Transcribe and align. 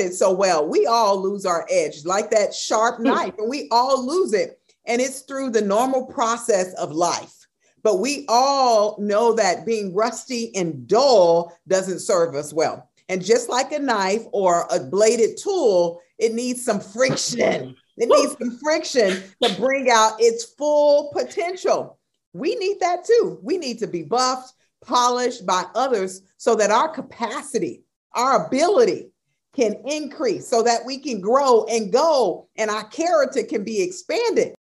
it 0.00 0.14
so 0.14 0.32
well. 0.32 0.66
We 0.66 0.86
all 0.86 1.20
lose 1.20 1.44
our 1.44 1.66
edge, 1.70 2.04
like 2.04 2.30
that 2.30 2.54
sharp 2.54 2.96
Hmm. 2.96 3.04
knife, 3.04 3.34
and 3.38 3.48
we 3.50 3.68
all 3.70 4.04
lose 4.04 4.32
it. 4.32 4.58
And 4.86 5.00
it's 5.00 5.20
through 5.20 5.50
the 5.50 5.60
normal 5.60 6.06
process 6.06 6.72
of 6.74 6.92
life. 6.92 7.34
But 7.82 7.98
we 7.98 8.24
all 8.28 8.96
know 9.00 9.32
that 9.34 9.66
being 9.66 9.94
rusty 9.94 10.54
and 10.54 10.86
dull 10.86 11.52
doesn't 11.68 12.00
serve 12.00 12.34
us 12.34 12.52
well. 12.52 12.88
And 13.08 13.24
just 13.24 13.48
like 13.48 13.72
a 13.72 13.78
knife 13.78 14.22
or 14.32 14.66
a 14.70 14.80
bladed 14.80 15.36
tool, 15.36 16.00
it 16.18 16.32
needs 16.32 16.64
some 16.64 16.80
friction. 16.80 17.76
It 17.98 18.08
needs 18.08 18.36
some 18.40 18.58
friction 18.58 19.22
to 19.42 19.54
bring 19.60 19.90
out 19.90 20.14
its 20.18 20.44
full 20.44 21.10
potential. 21.12 21.98
We 22.32 22.54
need 22.54 22.80
that 22.80 23.04
too. 23.04 23.38
We 23.42 23.58
need 23.58 23.78
to 23.80 23.86
be 23.86 24.02
buffed, 24.02 24.54
polished 24.84 25.44
by 25.44 25.64
others 25.74 26.22
so 26.38 26.54
that 26.54 26.70
our 26.70 26.88
capacity, 26.88 27.84
our 28.14 28.46
ability 28.46 29.11
can 29.54 29.74
increase, 29.84 30.48
so 30.48 30.62
that 30.62 30.84
we 30.86 30.98
can 30.98 31.20
grow 31.20 31.64
and 31.64 31.92
go 31.92 32.48
and 32.56 32.70
our 32.70 32.84
character 32.84 33.42
can 33.42 33.64
be 33.64 33.82
expanded. 33.82 34.54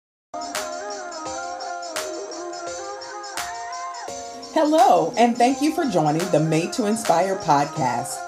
Hello, 4.54 5.14
and 5.18 5.38
thank 5.38 5.62
you 5.62 5.74
for 5.74 5.86
joining 5.86 6.28
the 6.32 6.40
Made 6.40 6.74
to 6.74 6.88
Inspire 6.88 7.36
podcast. 7.38 8.26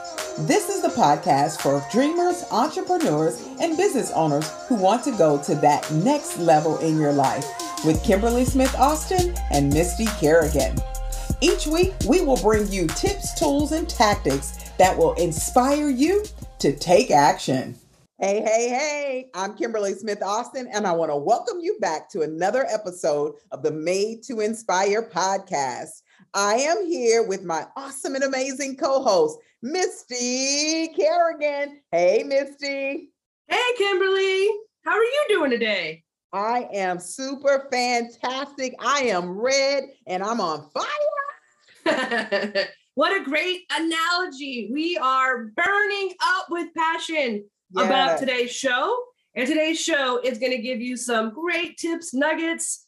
This 0.48 0.70
is 0.70 0.82
the 0.82 0.90
podcast 0.90 1.60
for 1.62 1.84
dreamers, 1.92 2.46
entrepreneurs, 2.52 3.46
and 3.60 3.76
business 3.76 4.12
owners 4.12 4.50
who 4.68 4.76
want 4.76 5.04
to 5.04 5.12
go 5.18 5.42
to 5.44 5.56
that 5.56 5.92
next 5.92 6.38
level 6.38 6.78
in 6.78 6.98
your 6.98 7.12
life 7.12 7.46
with 7.84 8.04
Kimberly 8.04 8.46
Smith 8.46 8.74
Austin 8.76 9.36
and 9.52 9.74
Misty 9.74 10.06
Kerrigan. 10.20 10.78
Each 11.42 11.66
week, 11.68 11.94
we 12.08 12.22
will 12.22 12.38
bring 12.38 12.72
you 12.72 12.88
tips, 12.88 13.38
tools, 13.38 13.72
and 13.72 13.90
tactics 13.90 14.58
that 14.78 14.96
will 14.96 15.14
inspire 15.16 15.90
you 15.90 16.24
to 16.62 16.72
take 16.72 17.10
action. 17.10 17.76
Hey, 18.20 18.40
hey, 18.40 18.70
hey, 18.70 19.30
I'm 19.34 19.58
Kimberly 19.58 19.94
Smith 19.96 20.22
Austin, 20.22 20.70
and 20.72 20.86
I 20.86 20.92
want 20.92 21.10
to 21.10 21.16
welcome 21.16 21.60
you 21.60 21.76
back 21.80 22.08
to 22.12 22.22
another 22.22 22.68
episode 22.70 23.34
of 23.52 23.64
the 23.64 23.72
Made 23.72 24.22
to 24.26 24.42
Inspire 24.42 25.10
podcast. 25.10 26.04
I 26.36 26.54
am 26.54 26.86
here 26.86 27.28
with 27.28 27.44
my 27.44 27.66
awesome 27.76 28.14
and 28.14 28.24
amazing 28.24 28.78
co 28.78 29.02
host, 29.02 29.40
Misty 29.64 30.90
Kerrigan. 30.90 31.82
Hey, 31.92 32.22
Misty. 32.24 33.10
Hey, 33.48 33.72
Kimberly. 33.80 34.50
How 34.86 34.92
are 34.92 35.04
you 35.04 35.26
doing 35.30 35.50
today? 35.50 36.04
I 36.32 36.70
am 36.72 37.00
super 37.00 37.70
fantastic. 37.72 38.76
I 38.80 39.06
am 39.06 39.32
red 39.32 39.86
and 40.06 40.22
I'm 40.22 40.40
on 40.40 40.70
fire. 40.70 42.68
what 43.02 43.20
a 43.20 43.24
great 43.24 43.62
analogy. 43.76 44.70
We 44.72 44.96
are 44.96 45.46
burning 45.56 46.14
up 46.22 46.52
with 46.52 46.68
passion 46.78 47.44
Yes. 47.74 47.86
about 47.88 48.20
today's 48.20 48.52
show. 48.52 48.96
And 49.34 49.48
today's 49.48 49.82
show 49.82 50.20
is 50.24 50.38
going 50.38 50.52
to 50.52 50.62
give 50.62 50.82
you 50.82 50.96
some 50.96 51.34
great 51.34 51.78
tips, 51.78 52.14
nuggets, 52.14 52.86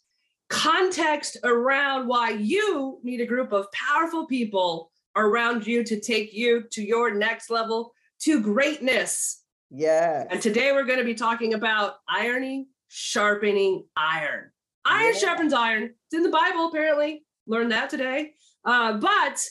context 0.50 1.38
around 1.44 2.08
why 2.08 2.30
you 2.30 3.00
need 3.02 3.22
a 3.22 3.26
group 3.26 3.52
of 3.54 3.66
powerful 3.72 4.28
people 4.28 4.92
around 5.16 5.66
you 5.66 5.84
to 5.84 6.00
take 6.00 6.32
you 6.32 6.66
to 6.74 6.84
your 6.84 7.16
next 7.16 7.50
level 7.50 7.92
to 8.20 8.40
greatness. 8.40 9.42
Yes. 9.72 10.28
And 10.30 10.40
today 10.40 10.74
we're 10.74 10.84
going 10.86 11.00
to 11.00 11.06
be 11.06 11.16
talking 11.16 11.56
about 11.56 11.96
ironing, 12.08 12.68
sharpening 12.88 13.86
iron. 13.98 14.52
Iron 14.86 15.14
Yeah. 15.16 15.20
sharpens 15.20 15.54
iron. 15.54 15.84
It's 15.86 16.14
in 16.14 16.22
the 16.22 16.30
Bible, 16.30 16.68
apparently. 16.68 17.26
Learned 17.48 17.72
that 17.72 17.90
today. 17.90 18.36
Uh, 18.64 18.94
but 18.98 19.44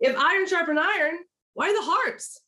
if 0.00 0.16
iron 0.16 0.46
sharpen 0.46 0.78
iron, 0.78 1.18
why 1.54 1.72
the 1.72 1.82
hearts? 1.82 2.40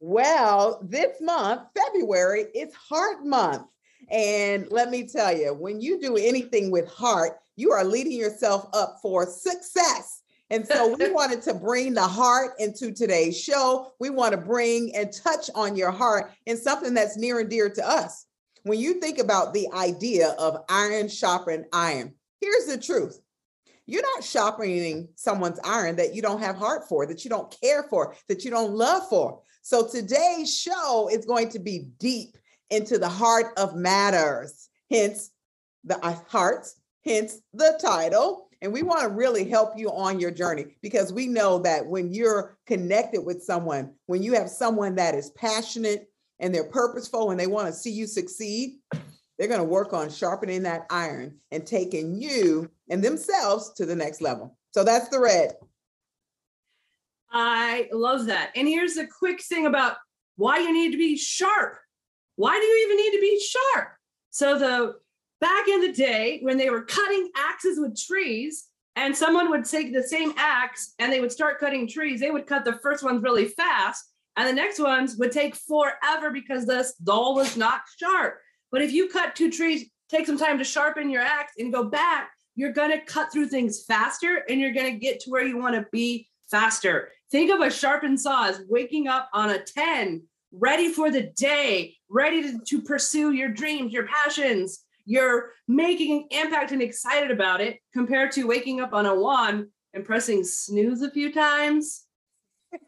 Well, 0.00 0.80
this 0.82 1.20
month, 1.20 1.62
February, 1.76 2.46
it's 2.54 2.74
Heart 2.74 3.24
Month. 3.24 3.66
And 4.10 4.66
let 4.70 4.90
me 4.90 5.06
tell 5.06 5.36
you, 5.36 5.54
when 5.54 5.80
you 5.80 6.00
do 6.00 6.16
anything 6.16 6.70
with 6.70 6.88
heart, 6.88 7.38
you 7.56 7.70
are 7.72 7.84
leading 7.84 8.18
yourself 8.18 8.66
up 8.72 8.98
for 9.00 9.26
success. 9.26 10.22
And 10.50 10.66
so 10.66 10.96
we 10.98 11.10
wanted 11.12 11.42
to 11.42 11.54
bring 11.54 11.94
the 11.94 12.02
heart 12.02 12.54
into 12.58 12.92
today's 12.92 13.40
show. 13.40 13.92
We 14.00 14.10
want 14.10 14.32
to 14.32 14.38
bring 14.38 14.94
and 14.96 15.12
touch 15.12 15.50
on 15.54 15.76
your 15.76 15.92
heart 15.92 16.32
in 16.46 16.56
something 16.56 16.94
that's 16.94 17.16
near 17.16 17.40
and 17.40 17.48
dear 17.48 17.70
to 17.70 17.88
us. 17.88 18.26
When 18.64 18.78
you 18.78 18.94
think 19.00 19.18
about 19.18 19.54
the 19.54 19.68
idea 19.72 20.30
of 20.38 20.64
iron 20.68 21.08
sharpen 21.08 21.66
iron, 21.72 22.14
here's 22.40 22.66
the 22.66 22.78
truth. 22.78 23.20
You're 23.86 24.02
not 24.14 24.24
sharpening 24.24 25.08
someone's 25.16 25.58
iron 25.64 25.96
that 25.96 26.14
you 26.14 26.22
don't 26.22 26.40
have 26.40 26.56
heart 26.56 26.88
for, 26.88 27.06
that 27.06 27.24
you 27.24 27.30
don't 27.30 27.54
care 27.60 27.84
for, 27.84 28.14
that 28.28 28.44
you 28.44 28.50
don't 28.50 28.72
love 28.72 29.08
for. 29.08 29.40
So 29.62 29.86
today's 29.86 30.56
show 30.56 31.08
is 31.12 31.24
going 31.24 31.50
to 31.50 31.58
be 31.58 31.88
deep 31.98 32.36
into 32.70 32.98
the 32.98 33.08
heart 33.08 33.52
of 33.56 33.74
matters, 33.74 34.68
hence 34.90 35.30
the 35.84 36.04
uh, 36.04 36.16
hearts, 36.28 36.80
hence 37.04 37.40
the 37.52 37.78
title. 37.80 38.48
And 38.60 38.72
we 38.72 38.82
want 38.82 39.02
to 39.02 39.08
really 39.08 39.48
help 39.48 39.76
you 39.76 39.90
on 39.90 40.20
your 40.20 40.30
journey 40.30 40.76
because 40.82 41.12
we 41.12 41.26
know 41.26 41.58
that 41.60 41.84
when 41.84 42.12
you're 42.12 42.56
connected 42.66 43.22
with 43.22 43.42
someone, 43.42 43.94
when 44.06 44.22
you 44.22 44.34
have 44.34 44.48
someone 44.48 44.94
that 44.94 45.16
is 45.16 45.30
passionate 45.30 46.08
and 46.38 46.54
they're 46.54 46.70
purposeful 46.70 47.32
and 47.32 47.40
they 47.40 47.48
want 47.48 47.66
to 47.66 47.72
see 47.72 47.90
you 47.90 48.06
succeed, 48.06 48.78
they're 49.38 49.48
going 49.48 49.58
to 49.58 49.64
work 49.64 49.92
on 49.92 50.10
sharpening 50.10 50.62
that 50.62 50.86
iron 50.90 51.38
and 51.50 51.66
taking 51.66 52.20
you 52.20 52.70
and 52.92 53.02
themselves 53.02 53.72
to 53.72 53.86
the 53.86 53.96
next 53.96 54.20
level. 54.20 54.56
So 54.72 54.84
that's 54.84 55.08
the 55.08 55.18
red. 55.18 55.54
I 57.30 57.88
love 57.90 58.26
that. 58.26 58.50
And 58.54 58.68
here's 58.68 58.98
a 58.98 59.06
quick 59.06 59.42
thing 59.42 59.64
about 59.64 59.96
why 60.36 60.58
you 60.58 60.72
need 60.72 60.92
to 60.92 60.98
be 60.98 61.16
sharp. 61.16 61.78
Why 62.36 62.52
do 62.52 62.64
you 62.64 62.86
even 62.86 62.96
need 62.98 63.16
to 63.16 63.20
be 63.20 63.40
sharp? 63.40 63.88
So 64.30 64.58
the 64.58 64.94
back 65.40 65.68
in 65.68 65.80
the 65.80 65.92
day 65.92 66.40
when 66.42 66.58
they 66.58 66.68
were 66.68 66.82
cutting 66.82 67.30
axes 67.34 67.80
with 67.80 67.98
trees 67.98 68.66
and 68.94 69.16
someone 69.16 69.48
would 69.48 69.64
take 69.64 69.94
the 69.94 70.02
same 70.02 70.34
axe 70.36 70.92
and 70.98 71.10
they 71.10 71.20
would 71.20 71.32
start 71.32 71.60
cutting 71.60 71.88
trees, 71.88 72.20
they 72.20 72.30
would 72.30 72.46
cut 72.46 72.66
the 72.66 72.78
first 72.82 73.02
ones 73.02 73.22
really 73.22 73.46
fast 73.46 74.04
and 74.36 74.46
the 74.46 74.52
next 74.52 74.78
ones 74.78 75.16
would 75.16 75.32
take 75.32 75.56
forever 75.56 76.30
because 76.30 76.66
the 76.66 76.86
dull 77.02 77.34
was 77.34 77.56
not 77.56 77.80
sharp. 77.98 78.36
But 78.70 78.82
if 78.82 78.92
you 78.92 79.08
cut 79.08 79.34
two 79.34 79.50
trees, 79.50 79.88
take 80.10 80.26
some 80.26 80.38
time 80.38 80.58
to 80.58 80.64
sharpen 80.64 81.08
your 81.08 81.22
axe 81.22 81.52
and 81.58 81.72
go 81.72 81.84
back, 81.84 82.30
you're 82.54 82.72
going 82.72 82.90
to 82.90 83.04
cut 83.04 83.32
through 83.32 83.48
things 83.48 83.84
faster 83.84 84.44
and 84.48 84.60
you're 84.60 84.72
going 84.72 84.92
to 84.92 84.98
get 84.98 85.20
to 85.20 85.30
where 85.30 85.44
you 85.44 85.56
want 85.56 85.74
to 85.74 85.86
be 85.90 86.28
faster. 86.50 87.10
Think 87.30 87.50
of 87.50 87.60
a 87.60 87.70
sharpened 87.70 88.20
saw 88.20 88.48
as 88.48 88.62
waking 88.68 89.08
up 89.08 89.28
on 89.32 89.50
a 89.50 89.58
10, 89.58 90.22
ready 90.52 90.92
for 90.92 91.10
the 91.10 91.22
day, 91.22 91.96
ready 92.10 92.42
to, 92.42 92.58
to 92.58 92.82
pursue 92.82 93.32
your 93.32 93.48
dreams, 93.48 93.92
your 93.92 94.06
passions. 94.06 94.84
You're 95.04 95.52
making 95.66 96.28
an 96.30 96.44
impact 96.44 96.72
and 96.72 96.82
excited 96.82 97.30
about 97.30 97.60
it 97.60 97.78
compared 97.92 98.32
to 98.32 98.46
waking 98.46 98.80
up 98.80 98.92
on 98.92 99.06
a 99.06 99.14
one 99.14 99.68
and 99.94 100.04
pressing 100.04 100.44
snooze 100.44 101.02
a 101.02 101.10
few 101.10 101.32
times. 101.32 102.04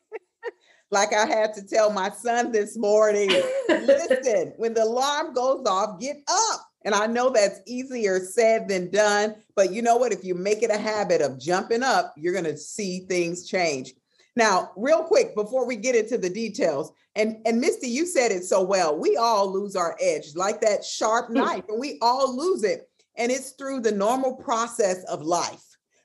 Like 0.91 1.13
I 1.13 1.27
had 1.27 1.55
to 1.55 1.67
tell 1.67 1.91
my 1.91 2.09
son 2.11 2.53
this 2.53 2.77
morning 2.77 3.29
listen, 3.69 4.53
when 4.59 4.75
the 4.75 4.85
alarm 4.85 5.35
goes 5.35 5.67
off, 5.67 5.99
get 5.99 6.19
up. 6.29 6.61
And 6.85 6.95
I 6.95 7.07
know 7.07 7.31
that's 7.31 7.61
easier 7.67 8.21
said 8.21 8.69
than 8.69 8.91
done. 8.91 9.37
But 9.57 9.73
you 9.73 9.83
know 9.83 9.97
what? 9.97 10.13
If 10.13 10.25
you 10.25 10.35
make 10.35 10.63
it 10.63 10.71
a 10.71 10.79
habit 10.79 11.23
of 11.23 11.39
jumping 11.39 11.83
up, 11.83 12.15
you're 12.17 12.33
going 12.33 12.45
to 12.45 12.57
see 12.57 13.01
things 13.01 13.49
change. 13.49 13.95
Now, 14.37 14.73
real 14.77 15.05
quick, 15.05 15.35
before 15.35 15.67
we 15.67 15.77
get 15.77 15.95
into 15.95 16.19
the 16.19 16.31
details, 16.31 16.93
and, 17.15 17.37
and 17.47 17.61
Misty, 17.61 17.89
you 17.89 18.05
said 18.05 18.33
it 18.33 18.45
so 18.45 18.63
well. 18.63 18.99
We 18.99 19.17
all 19.17 19.53
lose 19.53 19.77
our 19.77 19.97
edge, 20.01 20.35
like 20.35 20.61
that 20.61 20.85
sharp 20.85 21.29
hmm. 21.29 21.35
knife, 21.35 21.65
and 21.69 21.79
we 21.79 21.99
all 22.03 22.37
lose 22.37 22.65
it. 22.65 22.89
And 23.17 23.31
it's 23.31 23.53
through 23.53 23.81
the 23.81 23.93
normal 23.93 24.35
process 24.35 25.05
of 25.05 25.23
life. 25.23 25.63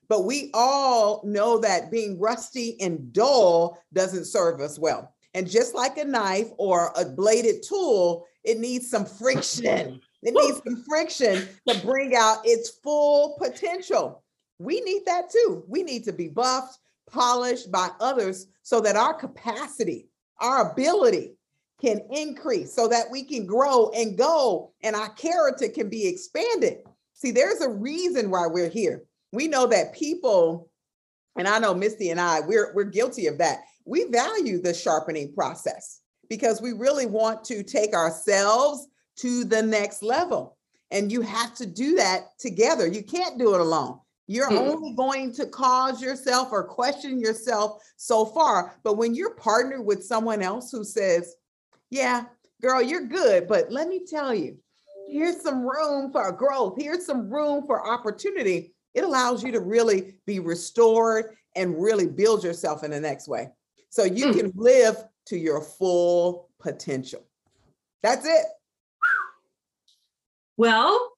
But 0.08 0.26
we 0.26 0.52
all 0.54 1.22
know 1.24 1.60
that 1.60 1.92
being 1.92 2.20
rusty 2.20 2.80
and 2.82 3.12
dull 3.14 3.80
doesn't 3.94 4.26
serve 4.26 4.60
us 4.60 4.78
well. 4.78 5.14
And 5.34 5.50
just 5.50 5.76
like 5.76 5.98
a 5.98 6.06
knife 6.06 6.50
or 6.58 6.92
a 6.96 7.06
bladed 7.06 7.64
tool, 7.68 8.26
it 8.44 8.60
needs 8.60 8.90
some 8.90 9.06
friction. 9.06 9.64
Mm-hmm. 9.64 9.98
It 10.22 10.34
needs 10.34 10.62
some 10.66 10.84
friction 10.84 11.48
to 11.68 11.86
bring 11.86 12.16
out 12.16 12.40
its 12.44 12.70
full 12.84 13.38
potential. 13.40 14.24
We 14.60 14.82
need 14.82 15.04
that 15.06 15.30
too. 15.30 15.64
We 15.68 15.84
need 15.84 16.04
to 16.06 16.14
be 16.14 16.28
buffed, 16.28 16.78
polished 17.10 17.72
by 17.72 17.90
others 18.00 18.48
so 18.62 18.82
that 18.82 18.98
our 18.98 19.14
capacity, 19.14 20.10
our 20.40 20.72
ability 20.72 21.36
can 21.82 22.02
increase, 22.12 22.74
so 22.74 22.90
that 22.90 23.06
we 23.10 23.24
can 23.24 23.46
grow 23.46 23.90
and 23.96 24.18
go 24.18 24.74
and 24.84 24.96
our 24.96 25.10
character 25.14 25.70
can 25.70 25.90
be 25.90 26.08
expanded. 26.08 26.80
See, 27.14 27.32
there's 27.32 27.62
a 27.62 27.70
reason 27.70 28.30
why 28.30 28.48
we're 28.48 28.70
here. 28.70 29.04
We 29.32 29.48
know 29.48 29.68
that 29.68 29.94
people, 29.94 30.70
and 31.38 31.48
I 31.48 31.60
know 31.60 31.74
Misty 31.74 32.10
and 32.10 32.20
I, 32.20 32.42
we're, 32.42 32.74
we're 32.74 32.84
guilty 32.84 33.28
of 33.28 33.38
that. 33.38 33.60
We 33.86 34.06
value 34.06 34.62
the 34.62 34.74
sharpening 34.74 35.34
process 35.34 36.02
because 36.30 36.62
we 36.62 36.72
really 36.74 37.06
want 37.06 37.44
to 37.46 37.64
take 37.64 37.94
ourselves 37.94 38.88
to 39.18 39.44
the 39.44 39.62
next 39.62 40.02
level. 40.04 40.58
And 40.92 41.12
you 41.12 41.22
have 41.22 41.54
to 41.56 41.66
do 41.66 41.96
that 41.96 42.40
together. 42.40 42.88
You 42.88 43.04
can't 43.04 43.38
do 43.38 43.54
it 43.54 43.62
alone. 43.62 44.00
You're 44.28 44.50
Mm. 44.50 44.58
only 44.58 44.92
going 44.94 45.34
to 45.34 45.48
cause 45.48 46.02
yourself 46.02 46.50
or 46.52 46.64
question 46.64 47.20
yourself 47.20 47.84
so 47.98 48.26
far. 48.26 48.76
But 48.84 48.96
when 48.96 49.16
you're 49.16 49.34
partnered 49.34 49.86
with 49.86 50.06
someone 50.06 50.42
else 50.42 50.72
who 50.72 50.84
says, 50.84 51.36
yeah, 51.90 52.26
girl, 52.62 52.82
you're 52.82 53.08
good. 53.08 53.48
But 53.48 53.72
let 53.72 53.88
me 53.88 54.06
tell 54.06 54.34
you, 54.34 54.58
here's 55.08 55.42
some 55.42 55.64
room 55.68 56.12
for 56.12 56.32
growth. 56.32 56.76
Here's 56.78 57.06
some 57.06 57.30
room 57.30 57.66
for 57.66 57.88
opportunity. 57.88 58.76
It 58.94 59.04
allows 59.04 59.44
you 59.44 59.52
to 59.52 59.60
really 59.60 60.16
be 60.26 60.40
restored 60.40 61.36
and 61.56 61.82
really 61.82 62.08
build 62.08 62.44
yourself 62.44 62.84
in 62.84 62.92
the 62.92 63.00
next 63.00 63.28
way. 63.28 63.50
So 63.90 64.04
you 64.04 64.28
mm. 64.28 64.38
can 64.38 64.52
live 64.56 64.98
to 65.30 65.38
your 65.38 65.62
full 65.62 66.50
potential. 66.60 67.26
That's 68.04 68.26
it. 68.26 68.46
Well, 70.58 71.12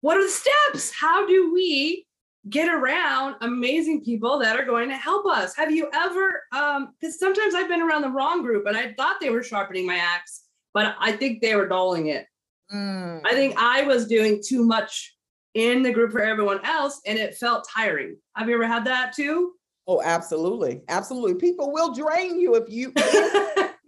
what 0.00 0.16
are 0.16 0.22
the 0.22 0.28
steps? 0.28 0.92
How 0.98 1.26
do 1.26 1.52
we 1.52 2.06
get 2.48 2.72
around 2.72 3.36
amazing 3.40 4.02
people 4.02 4.38
that 4.38 4.58
are 4.58 4.64
going 4.64 4.88
to 4.88 4.96
help 4.96 5.26
us? 5.26 5.54
Have 5.56 5.70
you 5.70 5.90
ever, 5.92 6.42
um, 6.52 6.94
because 7.00 7.18
sometimes 7.18 7.54
I've 7.54 7.68
been 7.68 7.82
around 7.82 8.02
the 8.02 8.10
wrong 8.10 8.42
group 8.42 8.66
and 8.66 8.76
I 8.76 8.94
thought 8.94 9.20
they 9.20 9.30
were 9.30 9.42
sharpening 9.42 9.86
my 9.86 9.96
axe, 9.96 10.44
but 10.72 10.94
I 10.98 11.12
think 11.12 11.42
they 11.42 11.54
were 11.54 11.68
dulling 11.68 12.06
it. 12.06 12.26
Mm. 12.72 13.22
I 13.24 13.32
think 13.32 13.54
I 13.58 13.82
was 13.82 14.06
doing 14.06 14.42
too 14.44 14.64
much 14.64 15.16
in 15.54 15.82
the 15.82 15.92
group 15.92 16.12
for 16.12 16.22
everyone 16.22 16.64
else 16.64 17.00
and 17.04 17.18
it 17.18 17.34
felt 17.34 17.68
tiring. 17.68 18.16
Have 18.36 18.48
you 18.48 18.54
ever 18.54 18.66
had 18.66 18.84
that 18.86 19.12
too? 19.14 19.52
Oh, 19.90 20.00
absolutely. 20.04 20.82
Absolutely. 20.86 21.34
People 21.34 21.72
will 21.72 21.92
drain 21.92 22.38
you 22.38 22.54
if 22.54 22.70
you, 22.70 22.92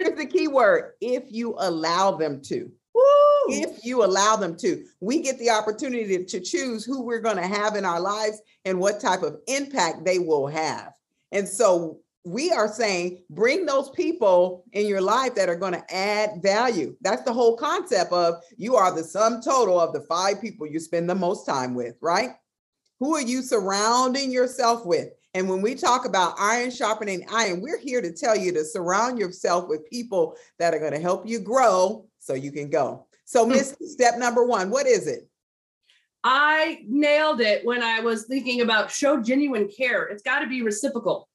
here's 0.00 0.18
the 0.18 0.26
key 0.28 0.48
word 0.48 0.94
if 1.00 1.22
you 1.30 1.54
allow 1.58 2.10
them 2.10 2.40
to. 2.46 2.68
Woo! 2.92 3.02
If 3.46 3.84
you 3.84 4.04
allow 4.04 4.34
them 4.34 4.56
to, 4.56 4.84
we 4.98 5.20
get 5.20 5.38
the 5.38 5.50
opportunity 5.50 6.24
to 6.24 6.40
choose 6.40 6.84
who 6.84 7.02
we're 7.02 7.20
going 7.20 7.36
to 7.36 7.46
have 7.46 7.76
in 7.76 7.84
our 7.84 8.00
lives 8.00 8.42
and 8.64 8.80
what 8.80 8.98
type 8.98 9.22
of 9.22 9.38
impact 9.46 10.04
they 10.04 10.18
will 10.18 10.48
have. 10.48 10.92
And 11.30 11.48
so 11.48 12.00
we 12.24 12.50
are 12.50 12.66
saying 12.66 13.22
bring 13.30 13.64
those 13.64 13.90
people 13.90 14.64
in 14.72 14.88
your 14.88 15.00
life 15.00 15.36
that 15.36 15.48
are 15.48 15.54
going 15.54 15.74
to 15.74 15.94
add 15.94 16.42
value. 16.42 16.96
That's 17.02 17.22
the 17.22 17.32
whole 17.32 17.56
concept 17.56 18.10
of 18.10 18.42
you 18.56 18.74
are 18.74 18.92
the 18.92 19.04
sum 19.04 19.40
total 19.40 19.78
of 19.78 19.92
the 19.92 20.00
five 20.00 20.40
people 20.40 20.66
you 20.66 20.80
spend 20.80 21.08
the 21.08 21.14
most 21.14 21.46
time 21.46 21.76
with, 21.76 21.94
right? 22.00 22.30
Who 22.98 23.14
are 23.14 23.22
you 23.22 23.40
surrounding 23.40 24.32
yourself 24.32 24.84
with? 24.84 25.10
And 25.34 25.48
when 25.48 25.62
we 25.62 25.74
talk 25.74 26.04
about 26.04 26.34
iron 26.38 26.70
sharpening 26.70 27.24
iron, 27.30 27.60
we're 27.62 27.78
here 27.78 28.02
to 28.02 28.12
tell 28.12 28.36
you 28.36 28.52
to 28.52 28.64
surround 28.64 29.18
yourself 29.18 29.68
with 29.68 29.88
people 29.88 30.36
that 30.58 30.74
are 30.74 30.78
going 30.78 30.92
to 30.92 31.00
help 31.00 31.26
you 31.26 31.40
grow 31.40 32.06
so 32.18 32.34
you 32.34 32.52
can 32.52 32.68
go. 32.68 33.06
So, 33.24 33.44
hmm. 33.44 33.52
Miss, 33.52 33.74
step 33.80 34.18
number 34.18 34.44
one, 34.44 34.70
what 34.70 34.86
is 34.86 35.06
it? 35.06 35.28
I 36.24 36.84
nailed 36.86 37.40
it 37.40 37.64
when 37.64 37.82
I 37.82 38.00
was 38.00 38.26
thinking 38.26 38.60
about 38.60 38.90
show 38.90 39.20
genuine 39.20 39.68
care. 39.68 40.04
It's 40.04 40.22
got 40.22 40.40
to 40.40 40.46
be 40.46 40.62
reciprocal. 40.62 41.28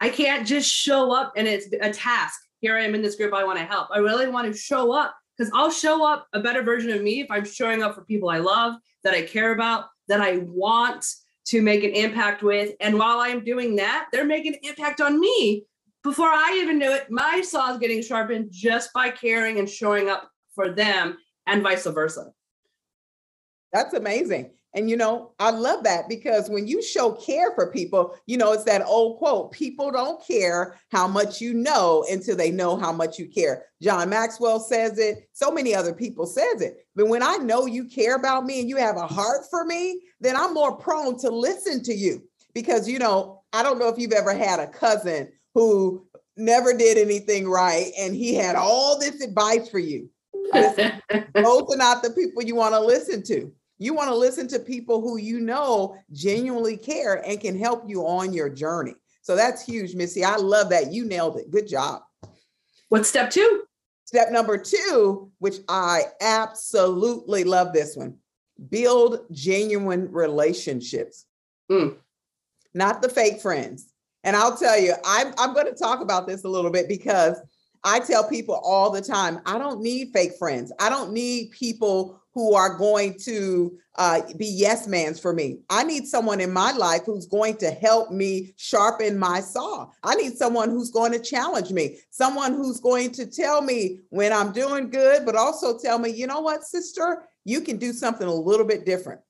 I 0.00 0.08
can't 0.08 0.46
just 0.46 0.72
show 0.72 1.12
up 1.12 1.32
and 1.36 1.46
it's 1.46 1.66
a 1.80 1.92
task. 1.92 2.40
Here 2.60 2.76
I 2.76 2.82
am 2.82 2.94
in 2.94 3.02
this 3.02 3.14
group. 3.14 3.32
I 3.32 3.44
want 3.44 3.58
to 3.58 3.64
help. 3.64 3.88
I 3.92 3.98
really 3.98 4.28
want 4.28 4.52
to 4.52 4.58
show 4.58 4.92
up 4.92 5.14
because 5.36 5.52
I'll 5.54 5.70
show 5.70 6.04
up 6.04 6.26
a 6.32 6.40
better 6.40 6.62
version 6.62 6.90
of 6.90 7.02
me 7.02 7.20
if 7.20 7.30
I'm 7.30 7.44
showing 7.44 7.82
up 7.82 7.94
for 7.94 8.02
people 8.02 8.28
I 8.28 8.38
love, 8.38 8.74
that 9.04 9.14
I 9.14 9.22
care 9.22 9.52
about, 9.52 9.84
that 10.08 10.20
I 10.20 10.38
want 10.38 11.04
to 11.48 11.62
make 11.62 11.82
an 11.82 11.90
impact 11.90 12.42
with. 12.42 12.74
And 12.80 12.98
while 12.98 13.20
I'm 13.20 13.44
doing 13.44 13.76
that, 13.76 14.08
they're 14.12 14.24
making 14.24 14.54
an 14.54 14.60
impact 14.62 15.00
on 15.00 15.18
me. 15.18 15.64
Before 16.02 16.28
I 16.28 16.58
even 16.62 16.78
knew 16.78 16.92
it, 16.92 17.10
my 17.10 17.40
saw 17.40 17.72
is 17.72 17.78
getting 17.78 18.02
sharpened 18.02 18.48
just 18.50 18.92
by 18.92 19.10
caring 19.10 19.58
and 19.58 19.68
showing 19.68 20.08
up 20.08 20.30
for 20.54 20.70
them 20.70 21.18
and 21.46 21.62
vice 21.62 21.86
versa. 21.86 22.32
That's 23.72 23.94
amazing. 23.94 24.52
And 24.74 24.90
you 24.90 24.96
know, 24.96 25.32
I 25.38 25.50
love 25.50 25.82
that 25.84 26.08
because 26.08 26.50
when 26.50 26.66
you 26.66 26.82
show 26.82 27.12
care 27.12 27.54
for 27.54 27.72
people, 27.72 28.14
you 28.26 28.36
know, 28.36 28.52
it's 28.52 28.64
that 28.64 28.84
old 28.84 29.18
quote, 29.18 29.50
people 29.50 29.90
don't 29.90 30.24
care 30.24 30.78
how 30.90 31.08
much 31.08 31.40
you 31.40 31.54
know 31.54 32.04
until 32.10 32.36
they 32.36 32.50
know 32.50 32.76
how 32.76 32.92
much 32.92 33.18
you 33.18 33.26
care. 33.26 33.64
John 33.82 34.10
Maxwell 34.10 34.60
says 34.60 34.98
it, 34.98 35.28
so 35.32 35.50
many 35.50 35.74
other 35.74 35.94
people 35.94 36.26
says 36.26 36.60
it. 36.60 36.86
But 36.94 37.08
when 37.08 37.22
I 37.22 37.36
know 37.36 37.66
you 37.66 37.86
care 37.86 38.14
about 38.14 38.44
me 38.44 38.60
and 38.60 38.68
you 38.68 38.76
have 38.76 38.96
a 38.96 39.06
heart 39.06 39.46
for 39.50 39.64
me, 39.64 40.02
then 40.20 40.36
I'm 40.36 40.52
more 40.52 40.76
prone 40.76 41.18
to 41.20 41.30
listen 41.30 41.82
to 41.84 41.94
you. 41.94 42.22
Because 42.52 42.88
you 42.88 42.98
know, 42.98 43.42
I 43.52 43.62
don't 43.62 43.78
know 43.78 43.88
if 43.88 43.98
you've 43.98 44.12
ever 44.12 44.34
had 44.34 44.60
a 44.60 44.66
cousin 44.66 45.30
who 45.54 46.06
never 46.36 46.72
did 46.72 46.98
anything 46.98 47.48
right 47.48 47.90
and 47.98 48.14
he 48.14 48.34
had 48.34 48.54
all 48.54 48.98
this 48.98 49.22
advice 49.22 49.68
for 49.68 49.78
you. 49.78 50.10
those 50.52 50.78
are 50.78 51.76
not 51.76 52.02
the 52.02 52.12
people 52.14 52.42
you 52.42 52.54
want 52.54 52.74
to 52.74 52.80
listen 52.80 53.22
to. 53.24 53.52
You 53.78 53.94
want 53.94 54.08
to 54.08 54.16
listen 54.16 54.48
to 54.48 54.58
people 54.58 55.00
who 55.00 55.18
you 55.18 55.40
know 55.40 55.96
genuinely 56.12 56.76
care 56.76 57.24
and 57.26 57.40
can 57.40 57.58
help 57.58 57.84
you 57.88 58.06
on 58.06 58.32
your 58.32 58.48
journey. 58.48 58.94
So 59.22 59.36
that's 59.36 59.64
huge, 59.64 59.94
Missy. 59.94 60.24
I 60.24 60.36
love 60.36 60.70
that. 60.70 60.92
You 60.92 61.04
nailed 61.04 61.36
it. 61.36 61.50
Good 61.50 61.68
job. 61.68 62.02
What's 62.88 63.08
step 63.08 63.30
two? 63.30 63.64
Step 64.04 64.30
number 64.32 64.56
two, 64.56 65.30
which 65.38 65.56
I 65.68 66.04
absolutely 66.20 67.44
love 67.44 67.72
this 67.72 67.94
one 67.96 68.16
build 68.70 69.20
genuine 69.30 70.10
relationships, 70.10 71.26
mm. 71.70 71.94
not 72.74 73.02
the 73.02 73.08
fake 73.08 73.40
friends. 73.40 73.92
And 74.24 74.34
I'll 74.34 74.56
tell 74.56 74.78
you, 74.78 74.94
I'm, 75.04 75.32
I'm 75.38 75.54
going 75.54 75.66
to 75.66 75.74
talk 75.74 76.00
about 76.00 76.26
this 76.26 76.44
a 76.44 76.48
little 76.48 76.70
bit 76.70 76.88
because 76.88 77.36
I 77.84 78.00
tell 78.00 78.28
people 78.28 78.60
all 78.62 78.90
the 78.90 79.02
time 79.02 79.40
I 79.46 79.58
don't 79.58 79.80
need 79.80 80.12
fake 80.12 80.32
friends. 80.38 80.72
I 80.78 80.88
don't 80.88 81.12
need 81.12 81.50
people 81.52 82.20
who 82.34 82.54
are 82.54 82.76
going 82.76 83.18
to 83.18 83.76
uh, 83.96 84.20
be 84.36 84.46
yes 84.46 84.86
mans 84.86 85.18
for 85.18 85.32
me. 85.32 85.58
I 85.70 85.82
need 85.82 86.06
someone 86.06 86.40
in 86.40 86.52
my 86.52 86.70
life 86.70 87.02
who's 87.04 87.26
going 87.26 87.56
to 87.56 87.70
help 87.70 88.12
me 88.12 88.54
sharpen 88.56 89.18
my 89.18 89.40
saw. 89.40 89.88
I 90.04 90.14
need 90.14 90.36
someone 90.36 90.70
who's 90.70 90.90
going 90.90 91.10
to 91.12 91.18
challenge 91.18 91.72
me, 91.72 91.96
someone 92.10 92.54
who's 92.54 92.78
going 92.78 93.10
to 93.12 93.26
tell 93.26 93.60
me 93.60 94.00
when 94.10 94.32
I'm 94.32 94.52
doing 94.52 94.88
good, 94.88 95.26
but 95.26 95.34
also 95.34 95.76
tell 95.78 95.98
me, 95.98 96.10
you 96.10 96.28
know 96.28 96.40
what, 96.40 96.62
sister, 96.62 97.24
you 97.44 97.60
can 97.60 97.76
do 97.76 97.92
something 97.92 98.28
a 98.28 98.32
little 98.32 98.66
bit 98.66 98.86
different. 98.86 99.20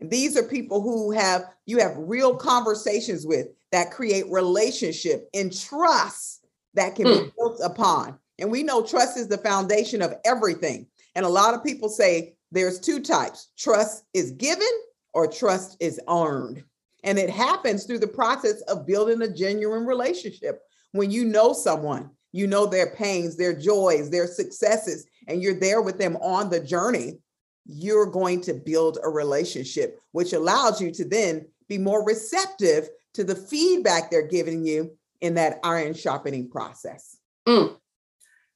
These 0.00 0.36
are 0.36 0.42
people 0.42 0.82
who 0.82 1.10
have 1.12 1.46
you 1.64 1.78
have 1.78 1.96
real 1.96 2.36
conversations 2.36 3.26
with 3.26 3.48
that 3.72 3.90
create 3.90 4.30
relationship 4.30 5.28
and 5.34 5.58
trust 5.58 6.37
that 6.74 6.94
can 6.94 7.06
mm. 7.06 7.24
be 7.24 7.32
built 7.36 7.60
upon. 7.62 8.18
And 8.38 8.50
we 8.50 8.62
know 8.62 8.82
trust 8.82 9.16
is 9.16 9.28
the 9.28 9.38
foundation 9.38 10.02
of 10.02 10.14
everything. 10.24 10.86
And 11.14 11.26
a 11.26 11.30
lot 11.30 11.54
of 11.54 11.64
people 11.64 11.88
say, 11.88 12.34
there's 12.50 12.80
two 12.80 13.00
types 13.00 13.48
trust 13.58 14.04
is 14.14 14.30
given 14.32 14.68
or 15.14 15.26
trust 15.26 15.76
is 15.80 16.00
earned. 16.08 16.62
And 17.04 17.18
it 17.18 17.30
happens 17.30 17.84
through 17.84 17.98
the 17.98 18.06
process 18.06 18.60
of 18.62 18.86
building 18.86 19.22
a 19.22 19.32
genuine 19.32 19.84
relationship. 19.84 20.60
When 20.92 21.10
you 21.10 21.24
know 21.24 21.52
someone, 21.52 22.10
you 22.32 22.46
know 22.46 22.66
their 22.66 22.94
pains, 22.94 23.36
their 23.36 23.58
joys, 23.58 24.10
their 24.10 24.26
successes, 24.26 25.06
and 25.26 25.42
you're 25.42 25.58
there 25.58 25.82
with 25.82 25.98
them 25.98 26.16
on 26.16 26.50
the 26.50 26.60
journey, 26.60 27.18
you're 27.66 28.06
going 28.06 28.40
to 28.42 28.54
build 28.54 28.98
a 29.02 29.08
relationship, 29.08 30.00
which 30.12 30.32
allows 30.32 30.80
you 30.80 30.90
to 30.92 31.04
then 31.04 31.46
be 31.68 31.78
more 31.78 32.04
receptive 32.04 32.88
to 33.14 33.24
the 33.24 33.36
feedback 33.36 34.10
they're 34.10 34.26
giving 34.26 34.64
you 34.64 34.90
in 35.20 35.34
that 35.34 35.58
iron 35.64 35.94
sharpening 35.94 36.48
process. 36.48 37.16
Mm. 37.46 37.76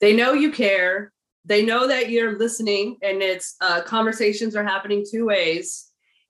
They 0.01 0.15
know 0.15 0.33
you 0.33 0.53
care. 0.53 1.13
They 1.45 1.65
know 1.65 1.89
that 1.89 2.11
you're 2.11 2.39
listening 2.39 2.99
and 3.03 3.23
it's 3.23 3.57
uh, 3.61 3.83
conversations 3.83 4.55
are 4.55 4.65
happening 4.65 5.05
two 5.09 5.27
ways. 5.27 5.89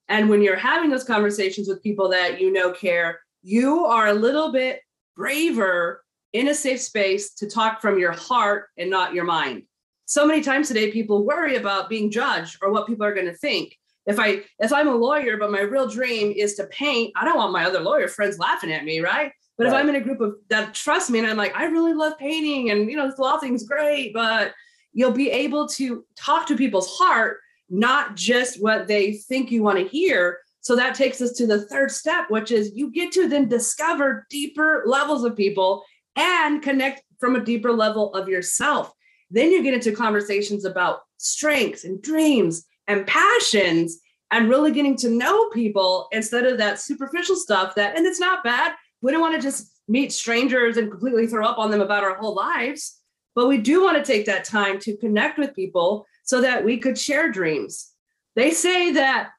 And 0.09 0.29
when 0.29 0.41
you're 0.41 0.55
having 0.55 0.89
those 0.89 1.03
conversations 1.03 1.67
with 1.67 1.83
people 1.83 2.09
that 2.09 2.41
you 2.41 2.51
know 2.51 2.71
care 2.71 3.19
you 3.43 3.85
are 3.85 4.07
a 4.07 4.13
little 4.13 4.51
bit 4.51 4.79
braver 5.15 6.03
in 6.31 6.47
a 6.47 6.55
safe 6.55 6.81
space 6.81 7.33
to 7.35 7.49
talk 7.49 7.81
from 7.81 7.99
your 7.99 8.13
heart 8.13 8.69
and 8.77 8.89
not 8.89 9.13
your 9.13 9.25
mind. 9.25 9.63
So 10.05 10.25
many 10.25 10.41
times 10.41 10.67
today 10.67 10.91
people 10.91 11.25
worry 11.25 11.57
about 11.57 11.89
being 11.89 12.09
judged 12.09 12.57
or 12.61 12.71
what 12.71 12.87
people 12.87 13.05
are 13.05 13.13
going 13.13 13.27
to 13.27 13.33
think. 13.33 13.77
If 14.05 14.19
i 14.19 14.41
if 14.59 14.73
i'm 14.73 14.89
a 14.89 14.95
lawyer 14.95 15.37
but 15.37 15.49
my 15.49 15.61
real 15.61 15.87
dream 15.87 16.33
is 16.35 16.55
to 16.55 16.65
paint 16.67 17.13
i 17.15 17.23
don't 17.23 17.37
want 17.37 17.53
my 17.53 17.63
other 17.63 17.79
lawyer 17.79 18.09
friends 18.09 18.37
laughing 18.37 18.73
at 18.73 18.83
me 18.83 18.99
right 18.99 19.31
but 19.57 19.65
right. 19.65 19.73
if 19.73 19.79
i'm 19.79 19.89
in 19.89 19.95
a 19.95 20.01
group 20.01 20.21
of 20.21 20.35
that 20.49 20.73
trust 20.73 21.09
me 21.09 21.19
and 21.19 21.27
i'm 21.27 21.37
like 21.37 21.55
i 21.55 21.65
really 21.65 21.93
love 21.93 22.17
painting 22.17 22.71
and 22.71 22.89
you 22.89 22.97
know 22.97 23.07
this 23.07 23.19
law 23.19 23.37
thing's 23.37 23.63
great 23.63 24.13
but 24.13 24.53
you'll 24.93 25.11
be 25.11 25.29
able 25.31 25.67
to 25.67 26.05
talk 26.15 26.47
to 26.47 26.55
people's 26.55 26.97
heart, 26.97 27.39
not 27.69 28.15
just 28.15 28.61
what 28.61 28.87
they 28.87 29.13
think 29.13 29.51
you 29.51 29.63
want 29.63 29.79
to 29.79 29.87
hear. 29.87 30.39
So 30.61 30.75
that 30.75 30.95
takes 30.95 31.19
us 31.19 31.33
to 31.33 31.47
the 31.47 31.65
third 31.65 31.91
step, 31.91 32.29
which 32.29 32.51
is 32.51 32.71
you 32.73 32.91
get 32.91 33.11
to 33.13 33.27
then 33.27 33.49
discover 33.49 34.25
deeper 34.29 34.83
levels 34.85 35.25
of 35.25 35.35
people 35.35 35.83
and 36.15 36.61
connect 36.61 37.03
from 37.19 37.35
a 37.35 37.43
deeper 37.43 37.73
level 37.73 38.13
of 38.13 38.29
yourself. 38.29 38.91
Then 39.29 39.51
you 39.51 39.63
get 39.63 39.73
into 39.73 39.91
conversations 39.91 40.63
about 40.63 40.99
strengths 41.17 41.83
and 41.83 42.01
dreams 42.01 42.65
and 42.87 43.07
passions 43.07 43.99
and 44.31 44.49
really 44.49 44.71
getting 44.71 44.95
to 44.97 45.09
know 45.09 45.49
people 45.49 46.07
instead 46.11 46.45
of 46.45 46.57
that 46.59 46.79
superficial 46.79 47.35
stuff 47.35 47.75
that, 47.75 47.97
and 47.97 48.05
it's 48.05 48.19
not 48.19 48.43
bad. 48.43 48.73
We 49.03 49.11
don't 49.11 49.21
want 49.21 49.35
to 49.35 49.41
just 49.41 49.71
meet 49.87 50.13
strangers 50.13 50.77
and 50.77 50.89
completely 50.89 51.27
throw 51.27 51.45
up 51.45 51.59
on 51.59 51.69
them 51.69 51.81
about 51.81 52.03
our 52.03 52.15
whole 52.15 52.33
lives. 52.33 52.99
But 53.35 53.47
we 53.47 53.57
do 53.57 53.83
want 53.83 53.97
to 53.97 54.03
take 54.03 54.25
that 54.25 54.45
time 54.45 54.79
to 54.79 54.97
connect 54.97 55.37
with 55.37 55.53
people 55.53 56.05
so 56.23 56.41
that 56.41 56.63
we 56.63 56.77
could 56.77 56.97
share 56.97 57.29
dreams. 57.29 57.91
They 58.35 58.51
say 58.51 58.93
that 58.93 59.31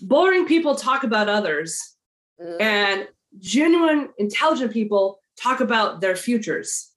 boring 0.00 0.46
people 0.46 0.76
talk 0.76 1.02
about 1.02 1.28
others 1.28 1.96
mm. 2.40 2.60
and 2.60 3.08
genuine, 3.38 4.10
intelligent 4.18 4.72
people 4.72 5.18
talk 5.40 5.60
about 5.60 6.00
their 6.00 6.14
futures. 6.14 6.92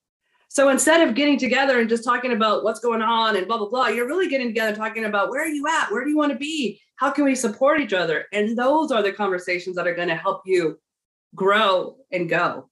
So 0.50 0.70
instead 0.70 1.08
of 1.08 1.16
getting 1.16 1.38
together 1.38 1.80
and 1.80 1.90
just 1.90 2.04
talking 2.04 2.34
about 2.34 2.64
what's 2.64 2.80
going 2.80 3.02
on 3.02 3.36
and 3.36 3.48
blah, 3.48 3.58
blah, 3.58 3.70
blah, 3.70 3.88
you're 3.88 4.08
really 4.08 4.28
getting 4.28 4.48
together 4.48 4.76
talking 4.76 5.06
about 5.06 5.30
where 5.30 5.44
are 5.44 5.48
you 5.48 5.66
at? 5.68 5.92
Where 5.92 6.04
do 6.04 6.10
you 6.10 6.18
want 6.18 6.32
to 6.32 6.38
be? 6.38 6.80
How 6.96 7.12
can 7.12 7.24
we 7.24 7.36
support 7.36 7.80
each 7.80 7.94
other? 7.94 8.26
And 8.32 8.58
those 8.58 8.92
are 8.92 9.02
the 9.02 9.12
conversations 9.12 9.76
that 9.76 9.88
are 9.88 9.96
going 9.96 10.08
to 10.08 10.16
help 10.16 10.42
you 10.46 10.80
grow 11.36 11.98
and 12.12 12.30
go. 12.30 12.70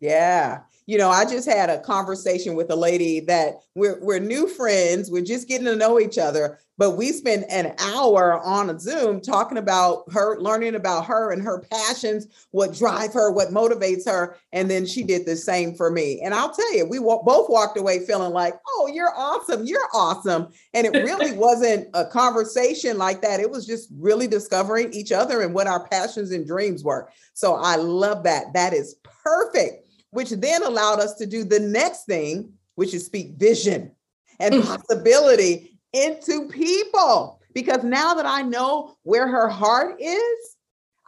Yeah. 0.00 0.62
You 0.86 0.98
know, 0.98 1.10
I 1.10 1.24
just 1.24 1.48
had 1.48 1.68
a 1.68 1.80
conversation 1.80 2.54
with 2.54 2.70
a 2.70 2.76
lady 2.76 3.18
that 3.20 3.56
we're 3.74 3.98
we're 4.00 4.20
new 4.20 4.46
friends, 4.46 5.10
we're 5.10 5.24
just 5.24 5.48
getting 5.48 5.66
to 5.66 5.74
know 5.74 5.98
each 5.98 6.16
other, 6.16 6.60
but 6.78 6.92
we 6.92 7.10
spent 7.10 7.44
an 7.50 7.74
hour 7.80 8.40
on 8.40 8.70
a 8.70 8.78
Zoom 8.78 9.20
talking 9.20 9.58
about 9.58 10.04
her, 10.12 10.38
learning 10.38 10.76
about 10.76 11.06
her 11.06 11.32
and 11.32 11.42
her 11.42 11.64
passions, 11.70 12.28
what 12.52 12.72
drive 12.72 13.12
her, 13.14 13.32
what 13.32 13.48
motivates 13.48 14.06
her, 14.06 14.36
and 14.52 14.70
then 14.70 14.86
she 14.86 15.02
did 15.02 15.26
the 15.26 15.34
same 15.34 15.74
for 15.74 15.90
me. 15.90 16.20
And 16.20 16.32
I'll 16.32 16.52
tell 16.52 16.72
you, 16.72 16.86
we 16.86 16.98
w- 16.98 17.22
both 17.24 17.50
walked 17.50 17.78
away 17.78 18.06
feeling 18.06 18.32
like, 18.32 18.54
"Oh, 18.68 18.88
you're 18.92 19.12
awesome. 19.16 19.64
You're 19.64 19.88
awesome." 19.92 20.48
And 20.72 20.86
it 20.86 20.92
really 20.92 21.32
wasn't 21.36 21.88
a 21.94 22.04
conversation 22.04 22.96
like 22.96 23.22
that. 23.22 23.40
It 23.40 23.50
was 23.50 23.66
just 23.66 23.88
really 23.98 24.28
discovering 24.28 24.92
each 24.92 25.10
other 25.10 25.40
and 25.40 25.52
what 25.52 25.66
our 25.66 25.88
passions 25.88 26.30
and 26.30 26.46
dreams 26.46 26.84
were. 26.84 27.08
So 27.32 27.56
I 27.56 27.74
love 27.74 28.22
that. 28.22 28.52
That 28.54 28.72
is 28.72 28.96
perfect 29.02 29.85
which 30.10 30.30
then 30.30 30.62
allowed 30.62 31.00
us 31.00 31.14
to 31.14 31.26
do 31.26 31.44
the 31.44 31.60
next 31.60 32.04
thing, 32.04 32.52
which 32.74 32.94
is 32.94 33.06
speak 33.06 33.34
vision 33.36 33.92
and 34.40 34.54
mm. 34.54 34.66
possibility 34.66 35.78
into 35.92 36.48
people. 36.48 37.40
Because 37.54 37.84
now 37.84 38.14
that 38.14 38.26
I 38.26 38.42
know 38.42 38.96
where 39.02 39.26
her 39.26 39.48
heart 39.48 40.00
is, 40.00 40.56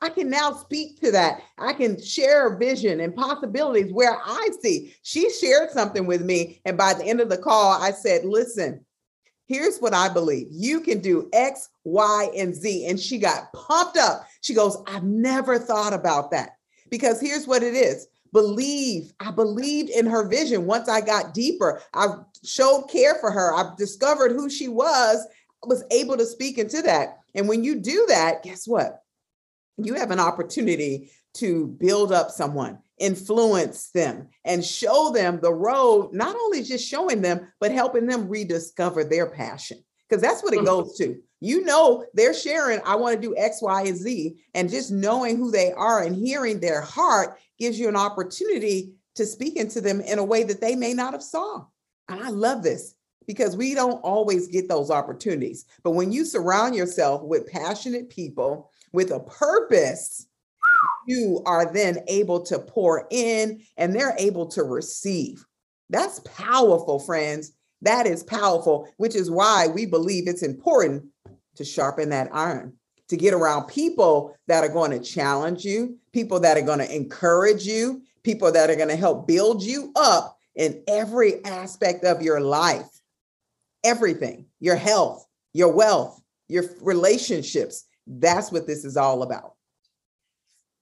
I 0.00 0.08
can 0.08 0.30
now 0.30 0.52
speak 0.52 1.00
to 1.00 1.10
that. 1.12 1.42
I 1.58 1.72
can 1.72 2.00
share 2.00 2.56
vision 2.56 3.00
and 3.00 3.14
possibilities 3.14 3.92
where 3.92 4.16
I 4.24 4.48
see. 4.60 4.94
She 5.02 5.30
shared 5.30 5.70
something 5.70 6.06
with 6.06 6.22
me. 6.22 6.60
And 6.64 6.78
by 6.78 6.94
the 6.94 7.04
end 7.04 7.20
of 7.20 7.28
the 7.28 7.36
call, 7.36 7.72
I 7.72 7.90
said, 7.90 8.24
listen, 8.24 8.84
here's 9.46 9.78
what 9.78 9.94
I 9.94 10.08
believe. 10.08 10.46
You 10.50 10.80
can 10.80 11.00
do 11.00 11.28
X, 11.32 11.68
Y, 11.84 12.30
and 12.36 12.54
Z. 12.54 12.86
And 12.86 12.98
she 12.98 13.18
got 13.18 13.52
pumped 13.52 13.96
up. 13.96 14.26
She 14.40 14.54
goes, 14.54 14.80
I've 14.86 15.04
never 15.04 15.58
thought 15.58 15.92
about 15.92 16.30
that. 16.30 16.50
Because 16.90 17.20
here's 17.20 17.46
what 17.46 17.62
it 17.62 17.74
is 17.74 18.06
believe. 18.32 19.12
I 19.20 19.30
believed 19.30 19.90
in 19.90 20.06
her 20.06 20.28
vision 20.28 20.66
once 20.66 20.88
I 20.88 21.00
got 21.00 21.34
deeper. 21.34 21.82
I 21.94 22.06
showed 22.44 22.88
care 22.90 23.16
for 23.20 23.30
her. 23.30 23.54
I 23.54 23.72
discovered 23.76 24.32
who 24.32 24.48
she 24.50 24.68
was. 24.68 25.26
I 25.64 25.66
was 25.66 25.84
able 25.90 26.16
to 26.16 26.26
speak 26.26 26.58
into 26.58 26.82
that. 26.82 27.18
And 27.34 27.48
when 27.48 27.64
you 27.64 27.80
do 27.80 28.06
that, 28.08 28.42
guess 28.42 28.66
what? 28.66 29.02
You 29.76 29.94
have 29.94 30.10
an 30.10 30.20
opportunity 30.20 31.10
to 31.34 31.66
build 31.66 32.12
up 32.12 32.30
someone, 32.30 32.78
influence 32.98 33.90
them, 33.90 34.28
and 34.44 34.64
show 34.64 35.10
them 35.12 35.38
the 35.40 35.52
road, 35.52 36.12
not 36.12 36.34
only 36.34 36.62
just 36.62 36.88
showing 36.88 37.22
them, 37.22 37.52
but 37.60 37.70
helping 37.70 38.06
them 38.06 38.28
rediscover 38.28 39.04
their 39.04 39.30
passion. 39.30 39.78
Because 40.08 40.22
that's 40.22 40.42
what 40.42 40.54
it 40.54 40.58
mm-hmm. 40.58 40.66
goes 40.66 40.96
to. 40.96 41.20
You 41.40 41.64
know, 41.64 42.04
they're 42.14 42.34
sharing, 42.34 42.80
I 42.84 42.96
want 42.96 43.14
to 43.14 43.20
do 43.20 43.36
X, 43.36 43.62
Y, 43.62 43.82
and 43.82 43.96
Z. 43.96 44.36
And 44.54 44.70
just 44.70 44.90
knowing 44.90 45.36
who 45.36 45.50
they 45.50 45.72
are 45.72 46.02
and 46.02 46.16
hearing 46.16 46.58
their 46.58 46.80
heart 46.80 47.38
gives 47.58 47.78
you 47.78 47.88
an 47.88 47.96
opportunity 47.96 48.94
to 49.14 49.26
speak 49.26 49.56
into 49.56 49.80
them 49.80 50.00
in 50.00 50.18
a 50.18 50.24
way 50.24 50.44
that 50.44 50.60
they 50.60 50.76
may 50.76 50.94
not 50.94 51.12
have 51.12 51.22
saw. 51.22 51.64
And 52.08 52.22
I 52.22 52.30
love 52.30 52.62
this 52.62 52.94
because 53.26 53.56
we 53.56 53.74
don't 53.74 54.00
always 54.02 54.48
get 54.48 54.68
those 54.68 54.90
opportunities. 54.90 55.66
But 55.82 55.90
when 55.90 56.12
you 56.12 56.24
surround 56.24 56.74
yourself 56.74 57.22
with 57.22 57.50
passionate 57.50 58.08
people 58.08 58.70
with 58.92 59.10
a 59.10 59.20
purpose, 59.20 60.26
you 61.06 61.42
are 61.46 61.70
then 61.72 61.98
able 62.06 62.40
to 62.44 62.58
pour 62.58 63.06
in 63.10 63.60
and 63.76 63.94
they're 63.94 64.16
able 64.18 64.46
to 64.46 64.62
receive. 64.62 65.44
That's 65.90 66.20
powerful, 66.20 66.98
friends. 66.98 67.52
That 67.82 68.06
is 68.06 68.22
powerful, 68.22 68.88
which 68.96 69.14
is 69.14 69.30
why 69.30 69.66
we 69.68 69.84
believe 69.84 70.26
it's 70.26 70.42
important 70.42 71.04
to 71.56 71.64
sharpen 71.64 72.10
that 72.10 72.30
iron 72.32 72.77
to 73.08 73.16
get 73.16 73.34
around 73.34 73.66
people 73.66 74.36
that 74.46 74.62
are 74.62 74.72
going 74.72 74.90
to 74.90 75.00
challenge 75.00 75.64
you, 75.64 75.96
people 76.12 76.40
that 76.40 76.56
are 76.56 76.62
going 76.62 76.78
to 76.78 76.94
encourage 76.94 77.64
you, 77.64 78.02
people 78.22 78.52
that 78.52 78.70
are 78.70 78.76
going 78.76 78.88
to 78.88 78.96
help 78.96 79.26
build 79.26 79.62
you 79.62 79.92
up 79.96 80.38
in 80.54 80.82
every 80.86 81.44
aspect 81.44 82.04
of 82.04 82.22
your 82.22 82.40
life. 82.40 82.86
Everything, 83.84 84.46
your 84.60 84.76
health, 84.76 85.26
your 85.52 85.72
wealth, 85.72 86.20
your 86.48 86.64
relationships. 86.82 87.84
That's 88.06 88.52
what 88.52 88.66
this 88.66 88.84
is 88.84 88.96
all 88.96 89.22
about. 89.22 89.54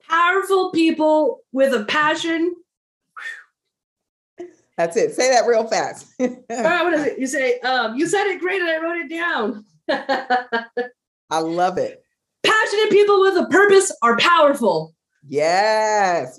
Powerful 0.09 0.71
people 0.73 1.41
with 1.53 1.75
a 1.75 1.85
passion. 1.85 2.55
That's 4.77 4.97
it. 4.97 5.15
Say 5.15 5.31
that 5.31 5.47
real 5.47 5.67
fast. 5.67 6.07
what 6.19 6.95
is 6.95 7.07
it? 7.07 7.19
You 7.19 7.27
say, 7.27 7.61
um, 7.61 7.97
you 7.97 8.07
said 8.07 8.27
it 8.27 8.41
great 8.41 8.61
and 8.61 8.71
I 8.71 8.79
wrote 8.79 8.99
it 8.99 9.11
down. 9.11 9.65
I 11.31 11.39
love 11.39 11.79
it 11.79 12.06
passionate 12.47 12.91
people 12.91 13.21
with 13.21 13.37
a 13.37 13.47
purpose 13.47 13.93
are 14.03 14.17
powerful. 14.17 14.95
Yes. 15.29 16.39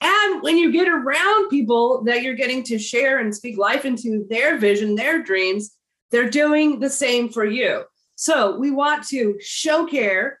and 0.00 0.42
when 0.42 0.56
you 0.56 0.72
get 0.72 0.88
around 0.88 1.48
people 1.48 2.02
that 2.04 2.22
you're 2.22 2.34
getting 2.34 2.62
to 2.64 2.78
share 2.78 3.18
and 3.18 3.34
speak 3.34 3.58
life 3.58 3.84
into 3.84 4.26
their 4.30 4.58
vision, 4.58 4.94
their 4.94 5.22
dreams, 5.22 5.70
they're 6.10 6.30
doing 6.30 6.80
the 6.80 6.90
same 6.90 7.28
for 7.28 7.44
you. 7.44 7.84
So 8.16 8.56
we 8.56 8.70
want 8.70 9.06
to 9.08 9.36
show 9.40 9.86
care, 9.86 10.40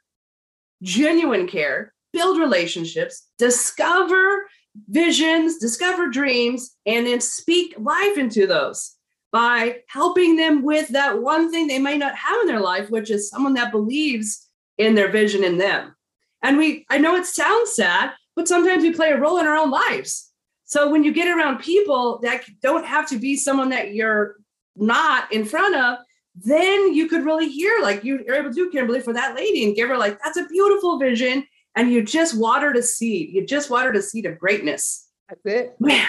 genuine 0.82 1.48
care, 1.48 1.92
build 2.12 2.38
relationships, 2.38 3.28
discover 3.38 4.46
visions, 4.88 5.58
discover 5.58 6.08
dreams, 6.08 6.76
and 6.86 7.06
then 7.06 7.20
speak 7.20 7.74
life 7.78 8.16
into 8.16 8.46
those 8.46 8.96
by 9.34 9.78
helping 9.88 10.36
them 10.36 10.62
with 10.62 10.86
that 10.90 11.20
one 11.20 11.50
thing 11.50 11.66
they 11.66 11.80
might 11.80 11.98
not 11.98 12.14
have 12.14 12.40
in 12.42 12.46
their 12.46 12.60
life, 12.60 12.88
which 12.88 13.10
is 13.10 13.28
someone 13.28 13.52
that 13.54 13.72
believes 13.72 14.48
in 14.78 14.94
their 14.94 15.10
vision 15.10 15.42
in 15.42 15.58
them. 15.58 15.92
And 16.40 16.56
we, 16.56 16.86
I 16.88 16.98
know 16.98 17.16
it 17.16 17.26
sounds 17.26 17.74
sad, 17.74 18.12
but 18.36 18.46
sometimes 18.46 18.84
we 18.84 18.92
play 18.92 19.10
a 19.10 19.18
role 19.18 19.38
in 19.38 19.46
our 19.48 19.56
own 19.56 19.72
lives. 19.72 20.30
So 20.66 20.88
when 20.88 21.02
you 21.02 21.12
get 21.12 21.26
around 21.26 21.58
people 21.58 22.20
that 22.22 22.44
don't 22.62 22.86
have 22.86 23.08
to 23.08 23.18
be 23.18 23.34
someone 23.34 23.70
that 23.70 23.92
you're 23.92 24.36
not 24.76 25.32
in 25.32 25.44
front 25.44 25.74
of, 25.74 25.98
then 26.36 26.94
you 26.94 27.08
could 27.08 27.24
really 27.24 27.48
hear, 27.48 27.80
like 27.82 28.04
you 28.04 28.24
are 28.28 28.34
able 28.34 28.50
to 28.50 28.54
do, 28.54 28.70
Kimberly, 28.70 29.00
for 29.00 29.12
that 29.14 29.34
lady 29.34 29.64
and 29.64 29.74
give 29.74 29.88
her, 29.88 29.98
like, 29.98 30.16
that's 30.22 30.36
a 30.36 30.46
beautiful 30.46 30.96
vision. 30.96 31.44
And 31.74 31.90
you 31.90 32.04
just 32.04 32.38
watered 32.38 32.76
a 32.76 32.82
seed. 32.84 33.30
You 33.34 33.44
just 33.44 33.68
watered 33.68 33.96
a 33.96 34.02
seed 34.02 34.26
of 34.26 34.38
greatness. 34.38 35.08
That's 35.28 35.44
it. 35.44 35.74
Man. 35.80 36.06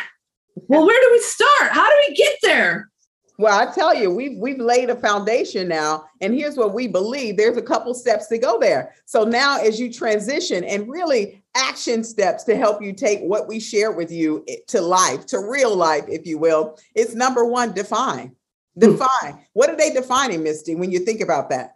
Well, 0.67 0.85
where 0.85 1.01
do 1.01 1.09
we 1.11 1.19
start? 1.21 1.71
How 1.71 1.89
do 1.89 1.95
we 2.07 2.15
get 2.15 2.35
there? 2.43 2.91
Well, 3.37 3.59
I 3.59 3.71
tell 3.73 3.93
you, 3.93 4.09
we've 4.09 4.37
we've 4.37 4.59
laid 4.59 4.89
a 4.89 4.95
foundation 4.95 5.67
now, 5.67 6.05
and 6.21 6.33
here's 6.33 6.55
what 6.55 6.73
we 6.73 6.87
believe. 6.87 7.35
There's 7.35 7.57
a 7.57 7.61
couple 7.61 7.93
steps 7.93 8.27
to 8.27 8.37
go 8.37 8.59
there. 8.59 8.95
So 9.05 9.25
now, 9.25 9.59
as 9.59 9.79
you 9.79 9.91
transition, 9.91 10.63
and 10.63 10.89
really 10.89 11.43
action 11.55 12.03
steps 12.03 12.43
to 12.45 12.55
help 12.55 12.81
you 12.81 12.93
take 12.93 13.21
what 13.21 13.47
we 13.47 13.59
share 13.59 13.91
with 13.91 14.11
you 14.11 14.45
to 14.67 14.81
life, 14.81 15.25
to 15.27 15.39
real 15.39 15.75
life, 15.75 16.05
if 16.07 16.25
you 16.25 16.37
will. 16.37 16.77
It's 16.95 17.13
number 17.13 17.45
one, 17.45 17.73
define. 17.73 18.35
Hmm. 18.75 18.79
Define. 18.79 19.45
What 19.53 19.69
are 19.69 19.75
they 19.77 19.91
defining, 19.91 20.43
Misty? 20.43 20.75
When 20.75 20.91
you 20.91 20.99
think 20.99 21.19
about 21.19 21.49
that, 21.49 21.75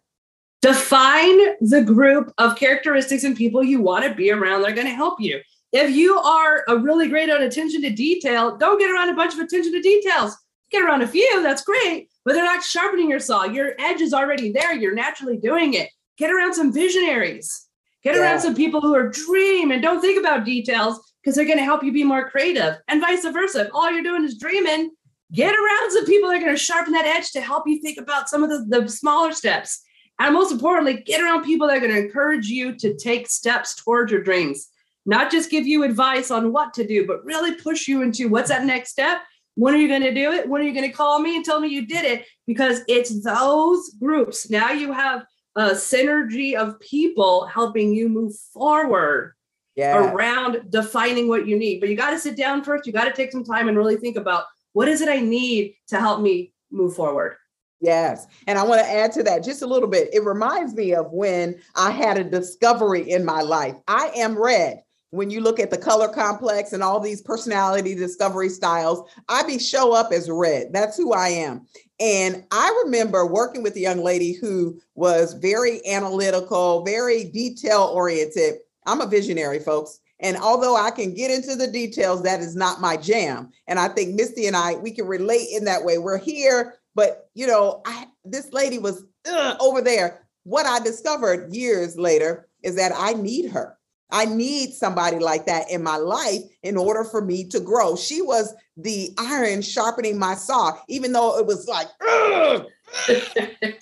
define 0.61 1.37
the 1.59 1.83
group 1.85 2.33
of 2.37 2.55
characteristics 2.55 3.25
and 3.25 3.35
people 3.35 3.63
you 3.63 3.81
want 3.81 4.05
to 4.05 4.15
be 4.15 4.31
around. 4.31 4.61
They're 4.61 4.73
going 4.73 4.87
to 4.87 4.93
help 4.93 5.19
you. 5.19 5.41
If 5.71 5.91
you 5.91 6.17
are 6.17 6.63
a 6.67 6.77
really 6.77 7.09
great 7.09 7.29
on 7.29 7.43
attention 7.43 7.81
to 7.81 7.89
detail, 7.89 8.57
don't 8.57 8.79
get 8.79 8.89
around 8.89 9.09
a 9.09 9.15
bunch 9.15 9.33
of 9.33 9.39
attention 9.39 9.73
to 9.73 9.81
details 9.81 10.37
get 10.71 10.83
around 10.83 11.01
a 11.01 11.07
few, 11.07 11.41
that's 11.41 11.63
great, 11.63 12.09
but 12.25 12.33
they're 12.33 12.43
not 12.43 12.63
sharpening 12.63 13.09
your 13.09 13.19
saw. 13.19 13.45
Your 13.45 13.73
edge 13.79 14.01
is 14.01 14.13
already 14.13 14.51
there. 14.51 14.73
You're 14.73 14.95
naturally 14.95 15.37
doing 15.37 15.73
it. 15.73 15.89
Get 16.17 16.31
around 16.31 16.53
some 16.53 16.73
visionaries. 16.73 17.67
Get 18.03 18.15
yeah. 18.15 18.21
around 18.21 18.39
some 18.41 18.55
people 18.55 18.81
who 18.81 18.95
are 18.95 19.09
dream 19.09 19.71
and 19.71 19.81
don't 19.81 20.01
think 20.01 20.19
about 20.19 20.45
details 20.45 20.99
because 21.21 21.35
they're 21.35 21.45
going 21.45 21.57
to 21.57 21.63
help 21.63 21.83
you 21.83 21.91
be 21.91 22.03
more 22.03 22.29
creative 22.29 22.77
and 22.87 23.01
vice 23.01 23.23
versa. 23.23 23.61
If 23.61 23.69
all 23.73 23.91
you're 23.91 24.03
doing 24.03 24.23
is 24.23 24.37
dreaming, 24.37 24.91
get 25.33 25.53
around 25.53 25.91
some 25.91 26.05
people 26.05 26.29
that 26.29 26.37
are 26.37 26.45
going 26.45 26.55
to 26.55 26.61
sharpen 26.61 26.93
that 26.93 27.05
edge 27.05 27.31
to 27.31 27.41
help 27.41 27.67
you 27.67 27.81
think 27.81 27.99
about 27.99 28.29
some 28.29 28.43
of 28.43 28.49
the, 28.49 28.79
the 28.79 28.89
smaller 28.89 29.31
steps. 29.33 29.83
And 30.19 30.33
most 30.33 30.51
importantly, 30.51 31.01
get 31.05 31.21
around 31.21 31.43
people 31.43 31.67
that 31.67 31.77
are 31.77 31.79
going 31.81 31.93
to 31.93 32.05
encourage 32.05 32.47
you 32.47 32.75
to 32.77 32.95
take 32.95 33.29
steps 33.29 33.75
towards 33.75 34.11
your 34.11 34.21
dreams, 34.21 34.67
not 35.05 35.31
just 35.31 35.49
give 35.49 35.65
you 35.65 35.83
advice 35.83 36.29
on 36.29 36.51
what 36.51 36.73
to 36.73 36.85
do, 36.85 37.07
but 37.07 37.23
really 37.23 37.55
push 37.55 37.87
you 37.87 38.01
into 38.01 38.27
what's 38.27 38.49
that 38.49 38.65
next 38.65 38.91
step 38.91 39.19
when 39.55 39.73
are 39.73 39.77
you 39.77 39.87
going 39.87 40.01
to 40.01 40.13
do 40.13 40.31
it? 40.31 40.47
When 40.47 40.61
are 40.61 40.65
you 40.65 40.73
going 40.73 40.89
to 40.89 40.95
call 40.95 41.19
me 41.19 41.35
and 41.35 41.43
tell 41.43 41.59
me 41.59 41.69
you 41.69 41.85
did 41.85 42.05
it? 42.05 42.25
Because 42.47 42.81
it's 42.87 43.23
those 43.23 43.89
groups. 43.99 44.49
Now 44.49 44.71
you 44.71 44.93
have 44.93 45.25
a 45.55 45.71
synergy 45.71 46.55
of 46.55 46.79
people 46.79 47.45
helping 47.45 47.93
you 47.93 48.07
move 48.07 48.33
forward 48.53 49.33
yeah. 49.75 50.11
around 50.11 50.69
defining 50.69 51.27
what 51.27 51.47
you 51.47 51.57
need. 51.57 51.79
But 51.79 51.89
you 51.89 51.95
got 51.95 52.11
to 52.11 52.19
sit 52.19 52.37
down 52.37 52.63
first. 52.63 52.85
You 52.85 52.93
got 52.93 53.05
to 53.05 53.13
take 53.13 53.31
some 53.31 53.43
time 53.43 53.67
and 53.67 53.77
really 53.77 53.97
think 53.97 54.17
about 54.17 54.45
what 54.73 54.87
is 54.87 55.01
it 55.01 55.09
I 55.09 55.19
need 55.19 55.75
to 55.87 55.99
help 55.99 56.21
me 56.21 56.53
move 56.71 56.95
forward. 56.95 57.35
Yes. 57.81 58.27
And 58.45 58.59
I 58.59 58.63
want 58.63 58.81
to 58.81 58.91
add 58.91 59.13
to 59.13 59.23
that 59.23 59.43
just 59.43 59.61
a 59.61 59.67
little 59.67 59.87
bit. 59.87 60.13
It 60.13 60.25
reminds 60.25 60.73
me 60.73 60.93
of 60.93 61.11
when 61.11 61.59
I 61.75 61.91
had 61.91 62.17
a 62.17 62.23
discovery 62.23 63.09
in 63.09 63.23
my 63.23 63.41
life. 63.41 63.75
I 63.87 64.11
am 64.17 64.37
red. 64.37 64.83
When 65.11 65.29
you 65.29 65.41
look 65.41 65.59
at 65.59 65.71
the 65.71 65.77
color 65.77 66.07
complex 66.07 66.73
and 66.73 66.83
all 66.83 66.99
these 66.99 67.21
personality 67.21 67.95
discovery 67.95 68.49
styles, 68.49 69.09
I 69.27 69.43
be 69.43 69.57
show 69.57 69.93
up 69.93 70.11
as 70.11 70.29
red. 70.29 70.71
That's 70.71 70.97
who 70.97 71.13
I 71.13 71.29
am. 71.29 71.65
And 71.99 72.45
I 72.51 72.81
remember 72.85 73.25
working 73.25 73.63
with 73.63 73.75
a 73.75 73.79
young 73.81 74.03
lady 74.03 74.33
who 74.33 74.79
was 74.95 75.33
very 75.33 75.85
analytical, 75.85 76.85
very 76.85 77.25
detail 77.25 77.91
oriented. 77.93 78.55
I'm 78.85 79.01
a 79.01 79.07
visionary, 79.07 79.59
folks. 79.59 79.99
And 80.21 80.37
although 80.37 80.75
I 80.75 80.91
can 80.91 81.13
get 81.13 81.31
into 81.31 81.55
the 81.55 81.67
details, 81.67 82.23
that 82.23 82.41
is 82.41 82.55
not 82.55 82.81
my 82.81 82.97
jam. 82.97 83.49
And 83.67 83.79
I 83.79 83.87
think 83.87 84.15
Misty 84.15 84.47
and 84.47 84.55
I, 84.55 84.75
we 84.75 84.91
can 84.91 85.07
relate 85.07 85.47
in 85.51 85.65
that 85.65 85.83
way. 85.83 85.97
We're 85.97 86.17
here, 86.17 86.75
but 86.93 87.29
you 87.33 87.47
know, 87.47 87.81
I, 87.85 88.07
this 88.25 88.51
lady 88.51 88.79
was 88.79 89.05
uh, 89.29 89.55
over 89.59 89.81
there. 89.81 90.27
What 90.43 90.65
I 90.65 90.79
discovered 90.79 91.53
years 91.53 91.97
later 91.97 92.47
is 92.63 92.75
that 92.75 92.91
I 92.95 93.13
need 93.13 93.49
her. 93.51 93.78
I 94.11 94.25
need 94.25 94.73
somebody 94.73 95.19
like 95.19 95.45
that 95.45 95.69
in 95.69 95.83
my 95.83 95.97
life 95.97 96.41
in 96.63 96.77
order 96.77 97.03
for 97.03 97.21
me 97.21 97.47
to 97.49 97.59
grow. 97.59 97.95
She 97.95 98.21
was 98.21 98.53
the 98.75 99.11
iron 99.17 99.61
sharpening 99.61 100.17
my 100.17 100.35
saw, 100.35 100.77
even 100.87 101.11
though 101.11 101.37
it 101.37 101.45
was 101.45 101.67
like, 101.67 101.87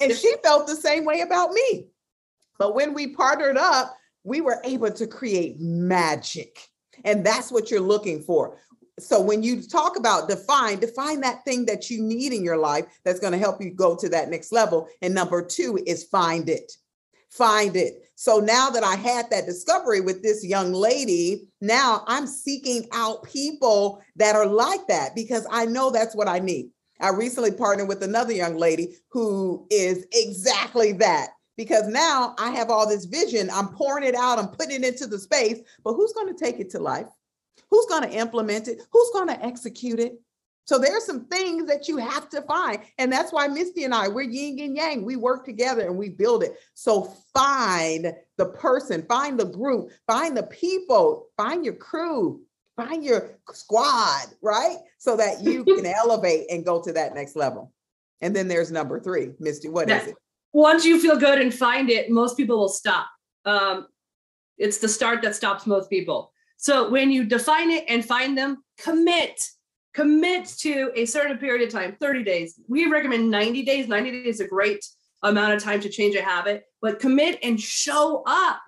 and 0.02 0.12
she 0.12 0.36
felt 0.44 0.68
the 0.68 0.76
same 0.76 1.06
way 1.06 1.22
about 1.22 1.52
me. 1.52 1.88
But 2.60 2.76
when 2.76 2.94
we 2.94 3.08
partnered 3.08 3.58
up, 3.58 3.96
we 4.24 4.42
were 4.42 4.60
able 4.64 4.92
to 4.92 5.08
create 5.08 5.60
magic. 5.60 6.60
And 7.06 7.26
that's 7.26 7.52
what 7.52 7.72
you're 7.72 7.80
looking 7.80 8.22
for. 8.22 8.58
So 9.00 9.22
when 9.22 9.44
you 9.44 9.62
talk 9.62 9.96
about 9.96 10.28
define, 10.28 10.80
define 10.80 11.22
that 11.22 11.46
thing 11.46 11.68
that 11.68 11.90
you 11.90 12.02
need 12.02 12.34
in 12.34 12.44
your 12.44 12.58
life 12.58 12.86
that's 13.06 13.20
going 13.20 13.34
to 13.34 13.40
help 13.40 13.62
you 13.62 13.70
go 13.70 13.96
to 13.96 14.10
that 14.10 14.30
next 14.30 14.52
level. 14.52 14.90
And 15.04 15.14
number 15.14 15.46
two 15.46 15.80
is 15.86 16.04
find 16.04 16.50
it 16.50 16.74
find 17.30 17.76
it. 17.76 18.07
So 18.20 18.40
now 18.40 18.72
that 18.72 18.84
I 18.84 18.96
had 18.96 19.30
that 19.30 19.46
discovery 19.46 20.02
with 20.02 20.24
this 20.24 20.44
young 20.44 20.74
lady, 20.74 21.48
now 21.62 22.04
I'm 22.08 22.26
seeking 22.26 22.88
out 22.92 23.22
people 23.22 24.02
that 24.16 24.36
are 24.36 24.48
like 24.48 24.88
that 24.88 25.14
because 25.14 25.46
I 25.52 25.66
know 25.66 25.92
that's 25.92 26.16
what 26.16 26.28
I 26.28 26.40
need. 26.40 26.72
I 27.00 27.10
recently 27.10 27.52
partnered 27.52 27.88
with 27.88 28.02
another 28.02 28.34
young 28.34 28.58
lady 28.58 28.96
who 29.12 29.68
is 29.70 30.08
exactly 30.12 30.94
that 30.94 31.28
because 31.58 31.88
now 31.88 32.34
I 32.40 32.50
have 32.50 32.72
all 32.72 32.90
this 32.90 33.06
vision. 33.06 33.52
I'm 33.54 33.68
pouring 33.68 34.04
it 34.04 34.16
out, 34.16 34.40
I'm 34.40 34.48
putting 34.48 34.84
it 34.84 34.84
into 34.84 35.06
the 35.06 35.20
space, 35.20 35.60
but 35.84 35.94
who's 35.94 36.14
going 36.14 36.36
to 36.36 36.44
take 36.44 36.60
it 36.60 36.72
to 36.72 36.80
life? 36.80 37.10
Who's 37.70 37.86
going 37.86 38.02
to 38.02 38.18
implement 38.18 38.68
it? 38.68 38.82
Who's 38.92 39.12
going 39.14 39.28
to 39.28 39.46
execute 39.46 40.00
it? 40.00 40.20
So 40.68 40.78
there's 40.78 41.06
some 41.06 41.26
things 41.28 41.66
that 41.68 41.88
you 41.88 41.96
have 41.96 42.28
to 42.30 42.42
find. 42.42 42.80
And 42.98 43.10
that's 43.10 43.32
why 43.32 43.48
Misty 43.48 43.86
and 43.86 43.96
I, 43.96 44.10
we're 44.10 44.24
yin 44.24 44.60
and 44.60 44.76
yang. 44.76 45.06
We 45.06 45.16
work 45.16 45.46
together 45.46 45.88
and 45.88 45.98
we 45.98 46.10
build 46.10 46.44
it. 46.44 46.58
So 46.74 47.04
find 47.34 48.14
the 48.36 48.48
person, 48.48 49.06
find 49.08 49.40
the 49.40 49.46
group, 49.46 49.92
find 50.08 50.36
the 50.36 50.44
people, 50.44 51.30
find 51.38 51.64
your 51.64 51.76
crew, 51.76 52.42
find 52.76 53.02
your 53.02 53.40
squad, 53.54 54.26
right? 54.42 54.76
So 54.98 55.16
that 55.16 55.42
you 55.42 55.64
can 55.64 55.86
elevate 55.86 56.48
and 56.52 56.66
go 56.66 56.82
to 56.82 56.92
that 56.92 57.16
next 57.16 57.38
level. 57.38 57.72
And 58.20 58.36
then 58.36 58.50
there's 58.50 58.70
number 58.70 59.00
three, 59.00 59.30
Misty. 59.40 59.70
What 59.70 59.90
is 59.90 60.08
it? 60.08 60.16
Once 60.52 60.84
you 60.84 61.00
feel 61.00 61.18
good 61.18 61.40
and 61.40 61.54
find 61.54 61.90
it, 61.90 62.10
most 62.10 62.36
people 62.36 62.58
will 62.58 62.68
stop. 62.68 63.08
Um, 63.46 63.88
it's 64.58 64.80
the 64.80 64.90
start 64.90 65.22
that 65.22 65.34
stops 65.34 65.66
most 65.66 65.90
people. 65.90 66.34
So 66.58 66.90
when 66.90 67.10
you 67.10 67.24
define 67.24 67.72
it 67.72 67.86
and 67.88 68.04
find 68.04 68.38
them, 68.38 68.64
commit 68.78 69.50
commit 69.98 70.46
to 70.46 70.92
a 70.96 71.06
certain 71.06 71.40
period 71.40 71.68
of 71.68 71.74
time 71.74 71.98
30 72.00 72.24
days. 72.24 72.60
We 72.68 72.86
recommend 72.86 73.32
90 73.32 73.64
days. 73.64 73.88
90 73.88 74.12
days 74.12 74.36
is 74.36 74.42
a 74.42 74.48
great 74.48 74.86
amount 75.24 75.56
of 75.56 75.64
time 75.64 75.82
to 75.82 75.90
change 75.90 76.16
a 76.16 76.22
habit 76.22 76.66
but 76.84 77.00
commit 77.00 77.40
and 77.42 77.60
show 77.60 78.22
up 78.28 78.62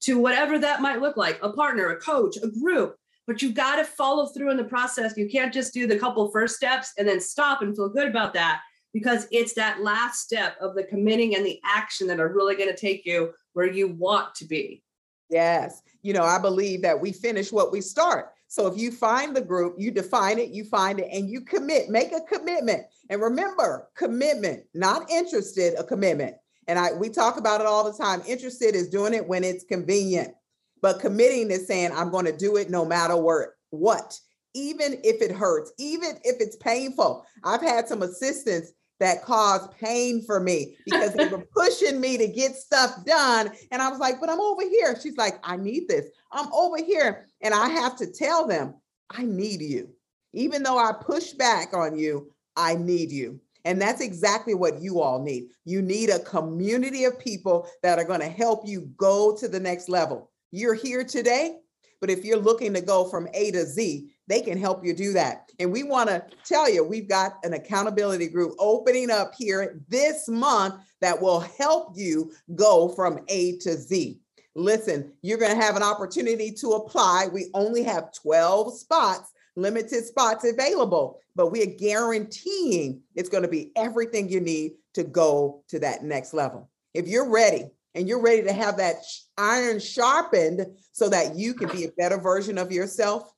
to 0.00 0.16
whatever 0.16 0.56
that 0.56 0.80
might 0.80 1.00
look 1.00 1.16
like 1.16 1.40
a 1.42 1.52
partner 1.52 1.88
a 1.88 1.96
coach 1.96 2.36
a 2.40 2.48
group. 2.62 2.94
But 3.26 3.42
you've 3.42 3.54
got 3.54 3.76
to 3.76 3.84
follow 3.84 4.26
through 4.26 4.52
in 4.52 4.56
the 4.56 4.62
process. 4.62 5.16
You 5.16 5.28
can't 5.28 5.52
just 5.52 5.74
do 5.74 5.88
the 5.88 5.98
couple 5.98 6.30
first 6.30 6.54
steps 6.54 6.92
and 6.96 7.08
then 7.08 7.20
stop 7.20 7.62
and 7.62 7.74
feel 7.74 7.88
good 7.88 8.06
about 8.06 8.32
that 8.34 8.60
because 8.94 9.26
it's 9.32 9.54
that 9.54 9.82
last 9.82 10.20
step 10.20 10.56
of 10.60 10.76
the 10.76 10.84
committing 10.84 11.34
and 11.34 11.44
the 11.44 11.60
action 11.64 12.06
that 12.06 12.20
are 12.20 12.32
really 12.32 12.54
going 12.54 12.70
to 12.70 12.76
take 12.76 13.04
you 13.04 13.32
where 13.54 13.68
you 13.68 13.88
want 13.88 14.36
to 14.36 14.44
be. 14.44 14.84
Yes. 15.28 15.82
You 16.02 16.12
know 16.12 16.22
i 16.22 16.38
believe 16.38 16.82
that 16.82 17.00
we 17.00 17.10
finish 17.10 17.50
what 17.50 17.72
we 17.72 17.80
start 17.80 18.35
so 18.48 18.66
if 18.66 18.78
you 18.78 18.92
find 18.92 19.34
the 19.34 19.40
group, 19.40 19.74
you 19.78 19.90
define 19.90 20.38
it, 20.38 20.50
you 20.50 20.64
find 20.64 21.00
it, 21.00 21.08
and 21.12 21.28
you 21.28 21.40
commit, 21.40 21.88
make 21.88 22.12
a 22.12 22.20
commitment. 22.20 22.82
And 23.10 23.20
remember, 23.20 23.88
commitment, 23.96 24.64
not 24.74 25.10
interested, 25.10 25.74
a 25.78 25.84
commitment. 25.84 26.36
And 26.68 26.78
I 26.78 26.92
we 26.92 27.08
talk 27.08 27.36
about 27.36 27.60
it 27.60 27.66
all 27.66 27.90
the 27.90 27.96
time. 27.96 28.22
Interested 28.26 28.74
is 28.74 28.88
doing 28.88 29.14
it 29.14 29.26
when 29.26 29.44
it's 29.44 29.64
convenient. 29.64 30.34
But 30.82 31.00
committing 31.00 31.50
is 31.50 31.66
saying, 31.66 31.92
I'm 31.92 32.10
going 32.10 32.26
to 32.26 32.36
do 32.36 32.56
it 32.56 32.70
no 32.70 32.84
matter 32.84 33.16
what, 33.16 33.48
what, 33.70 34.18
even 34.54 35.00
if 35.02 35.22
it 35.22 35.32
hurts, 35.32 35.72
even 35.78 36.10
if 36.22 36.36
it's 36.40 36.56
painful. 36.56 37.24
I've 37.44 37.62
had 37.62 37.88
some 37.88 38.02
assistants 38.02 38.72
that 38.98 39.22
caused 39.22 39.70
pain 39.78 40.22
for 40.24 40.40
me 40.40 40.76
because 40.84 41.12
they 41.14 41.28
were 41.28 41.46
pushing 41.54 42.00
me 42.00 42.16
to 42.16 42.26
get 42.26 42.54
stuff 42.54 43.04
done. 43.04 43.50
And 43.70 43.82
I 43.82 43.88
was 43.88 43.98
like, 43.98 44.20
but 44.20 44.30
I'm 44.30 44.40
over 44.40 44.62
here. 44.62 44.96
She's 45.00 45.16
like, 45.16 45.38
I 45.44 45.56
need 45.56 45.88
this. 45.88 46.06
I'm 46.32 46.52
over 46.52 46.78
here. 46.78 47.26
And 47.42 47.52
I 47.52 47.68
have 47.68 47.96
to 47.98 48.10
tell 48.10 48.46
them, 48.46 48.74
I 49.10 49.24
need 49.24 49.60
you. 49.60 49.90
Even 50.32 50.62
though 50.62 50.78
I 50.78 50.92
push 50.92 51.32
back 51.32 51.74
on 51.74 51.96
you, 51.96 52.32
I 52.56 52.74
need 52.74 53.10
you. 53.10 53.40
And 53.64 53.80
that's 53.80 54.00
exactly 54.00 54.54
what 54.54 54.80
you 54.80 55.00
all 55.00 55.22
need. 55.22 55.48
You 55.64 55.82
need 55.82 56.08
a 56.08 56.20
community 56.20 57.04
of 57.04 57.18
people 57.18 57.68
that 57.82 57.98
are 57.98 58.04
going 58.04 58.20
to 58.20 58.28
help 58.28 58.66
you 58.66 58.82
go 58.96 59.36
to 59.36 59.48
the 59.48 59.58
next 59.58 59.88
level. 59.88 60.30
You're 60.52 60.74
here 60.74 61.04
today, 61.04 61.58
but 62.00 62.08
if 62.08 62.24
you're 62.24 62.38
looking 62.38 62.72
to 62.74 62.80
go 62.80 63.06
from 63.06 63.28
A 63.34 63.50
to 63.50 63.66
Z, 63.66 64.12
they 64.28 64.40
can 64.40 64.58
help 64.58 64.84
you 64.84 64.94
do 64.94 65.12
that. 65.12 65.50
And 65.58 65.72
we 65.72 65.82
want 65.82 66.08
to 66.08 66.24
tell 66.44 66.70
you, 66.70 66.84
we've 66.84 67.08
got 67.08 67.38
an 67.44 67.54
accountability 67.54 68.28
group 68.28 68.54
opening 68.58 69.10
up 69.10 69.32
here 69.36 69.80
this 69.88 70.28
month 70.28 70.74
that 71.00 71.20
will 71.20 71.40
help 71.40 71.92
you 71.94 72.32
go 72.54 72.88
from 72.88 73.20
A 73.28 73.56
to 73.58 73.76
Z. 73.76 74.20
Listen, 74.54 75.12
you're 75.22 75.38
going 75.38 75.54
to 75.56 75.62
have 75.62 75.76
an 75.76 75.82
opportunity 75.82 76.50
to 76.50 76.72
apply. 76.72 77.28
We 77.32 77.50
only 77.54 77.82
have 77.82 78.12
12 78.12 78.78
spots, 78.78 79.32
limited 79.54 80.04
spots 80.04 80.44
available, 80.44 81.20
but 81.34 81.52
we 81.52 81.62
are 81.62 81.66
guaranteeing 81.66 83.02
it's 83.14 83.28
going 83.28 83.42
to 83.42 83.48
be 83.48 83.72
everything 83.76 84.28
you 84.28 84.40
need 84.40 84.72
to 84.94 85.04
go 85.04 85.62
to 85.68 85.78
that 85.80 86.04
next 86.04 86.32
level. 86.32 86.70
If 86.94 87.06
you're 87.06 87.30
ready, 87.30 87.70
and 87.96 88.06
you're 88.06 88.20
ready 88.20 88.42
to 88.42 88.52
have 88.52 88.76
that 88.76 88.96
iron 89.38 89.80
sharpened 89.80 90.66
so 90.92 91.08
that 91.08 91.34
you 91.34 91.54
can 91.54 91.70
be 91.70 91.84
a 91.84 91.92
better 91.92 92.18
version 92.18 92.58
of 92.58 92.70
yourself, 92.70 93.32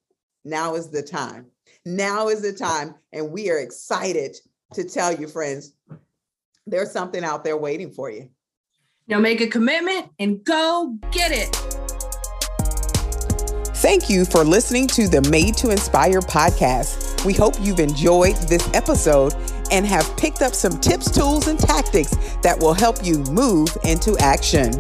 now 0.49 0.75
is 0.75 0.89
the 0.91 1.03
time. 1.03 1.47
Now 1.85 2.29
is 2.29 2.43
the 2.43 2.53
time. 2.53 2.95
And 3.13 3.31
we 3.31 3.51
are 3.51 3.59
excited 3.59 4.37
to 4.75 4.85
tell 4.85 5.13
you, 5.13 5.29
friends, 5.29 5.75
there's 6.67 6.91
something 6.91 7.25
out 7.25 7.45
there 7.45 7.57
waiting 7.57 7.91
for 7.91 8.11
you. 8.11 8.31
Now 9.07 9.19
make 9.19 9.41
a 9.41 9.47
commitment 9.47 10.11
and 10.19 10.45
go 10.45 10.99
get 11.11 11.33
it. 11.33 11.55
Thank 13.77 14.11
you 14.11 14.25
for 14.25 14.45
listening 14.45 14.87
to 14.89 15.09
the 15.09 15.23
Made 15.31 15.55
to 15.59 15.71
Inspire 15.71 16.21
podcast. 16.21 17.25
We 17.25 17.33
hope 17.33 17.55
you've 17.61 17.79
enjoyed 17.79 18.37
this 18.37 18.69
episode 18.75 19.35
and 19.71 19.87
have 19.87 20.17
picked 20.17 20.43
up 20.43 20.55
some 20.55 20.79
tips, 20.81 21.11
tools, 21.11 21.47
and 21.47 21.59
tactics 21.59 22.11
that 22.43 22.59
will 22.59 22.75
help 22.75 23.05
you 23.05 23.19
move 23.31 23.69
into 23.85 24.17
action. 24.19 24.73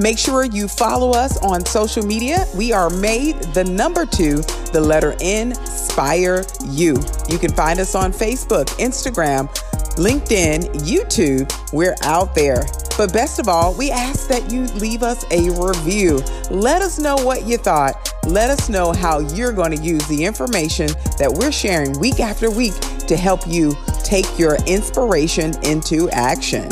Make 0.00 0.18
sure 0.18 0.44
you 0.44 0.68
follow 0.68 1.10
us 1.10 1.38
on 1.38 1.64
social 1.64 2.04
media. 2.04 2.46
We 2.54 2.72
are 2.72 2.90
made 2.90 3.36
the 3.54 3.64
number 3.64 4.06
two, 4.06 4.36
the 4.72 4.80
letter 4.80 5.14
N, 5.20 5.52
Inspire 5.92 6.44
You. 6.64 6.96
You 7.28 7.38
can 7.38 7.52
find 7.52 7.78
us 7.78 7.94
on 7.94 8.12
Facebook, 8.12 8.64
Instagram, 8.78 9.48
LinkedIn, 9.96 10.64
YouTube. 10.86 11.52
We're 11.72 11.96
out 12.02 12.34
there. 12.34 12.64
But 12.96 13.12
best 13.12 13.38
of 13.38 13.48
all, 13.48 13.74
we 13.74 13.90
ask 13.90 14.28
that 14.28 14.50
you 14.50 14.64
leave 14.78 15.02
us 15.02 15.24
a 15.30 15.50
review. 15.50 16.22
Let 16.50 16.80
us 16.80 16.98
know 16.98 17.16
what 17.16 17.46
you 17.46 17.58
thought. 17.58 18.12
Let 18.26 18.48
us 18.48 18.68
know 18.68 18.92
how 18.92 19.18
you're 19.20 19.52
going 19.52 19.76
to 19.76 19.82
use 19.82 20.06
the 20.08 20.24
information 20.24 20.88
that 21.18 21.30
we're 21.30 21.52
sharing 21.52 21.98
week 22.00 22.20
after 22.20 22.50
week 22.50 22.74
to 23.06 23.16
help 23.16 23.46
you 23.46 23.76
take 24.02 24.38
your 24.38 24.56
inspiration 24.66 25.54
into 25.64 26.08
action. 26.10 26.68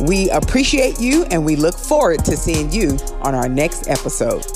We 0.00 0.30
appreciate 0.30 1.00
you 1.00 1.24
and 1.24 1.44
we 1.44 1.56
look 1.56 1.76
forward 1.76 2.24
to 2.26 2.36
seeing 2.36 2.70
you 2.70 2.96
on 3.22 3.34
our 3.34 3.48
next 3.48 3.88
episode. 3.88 4.46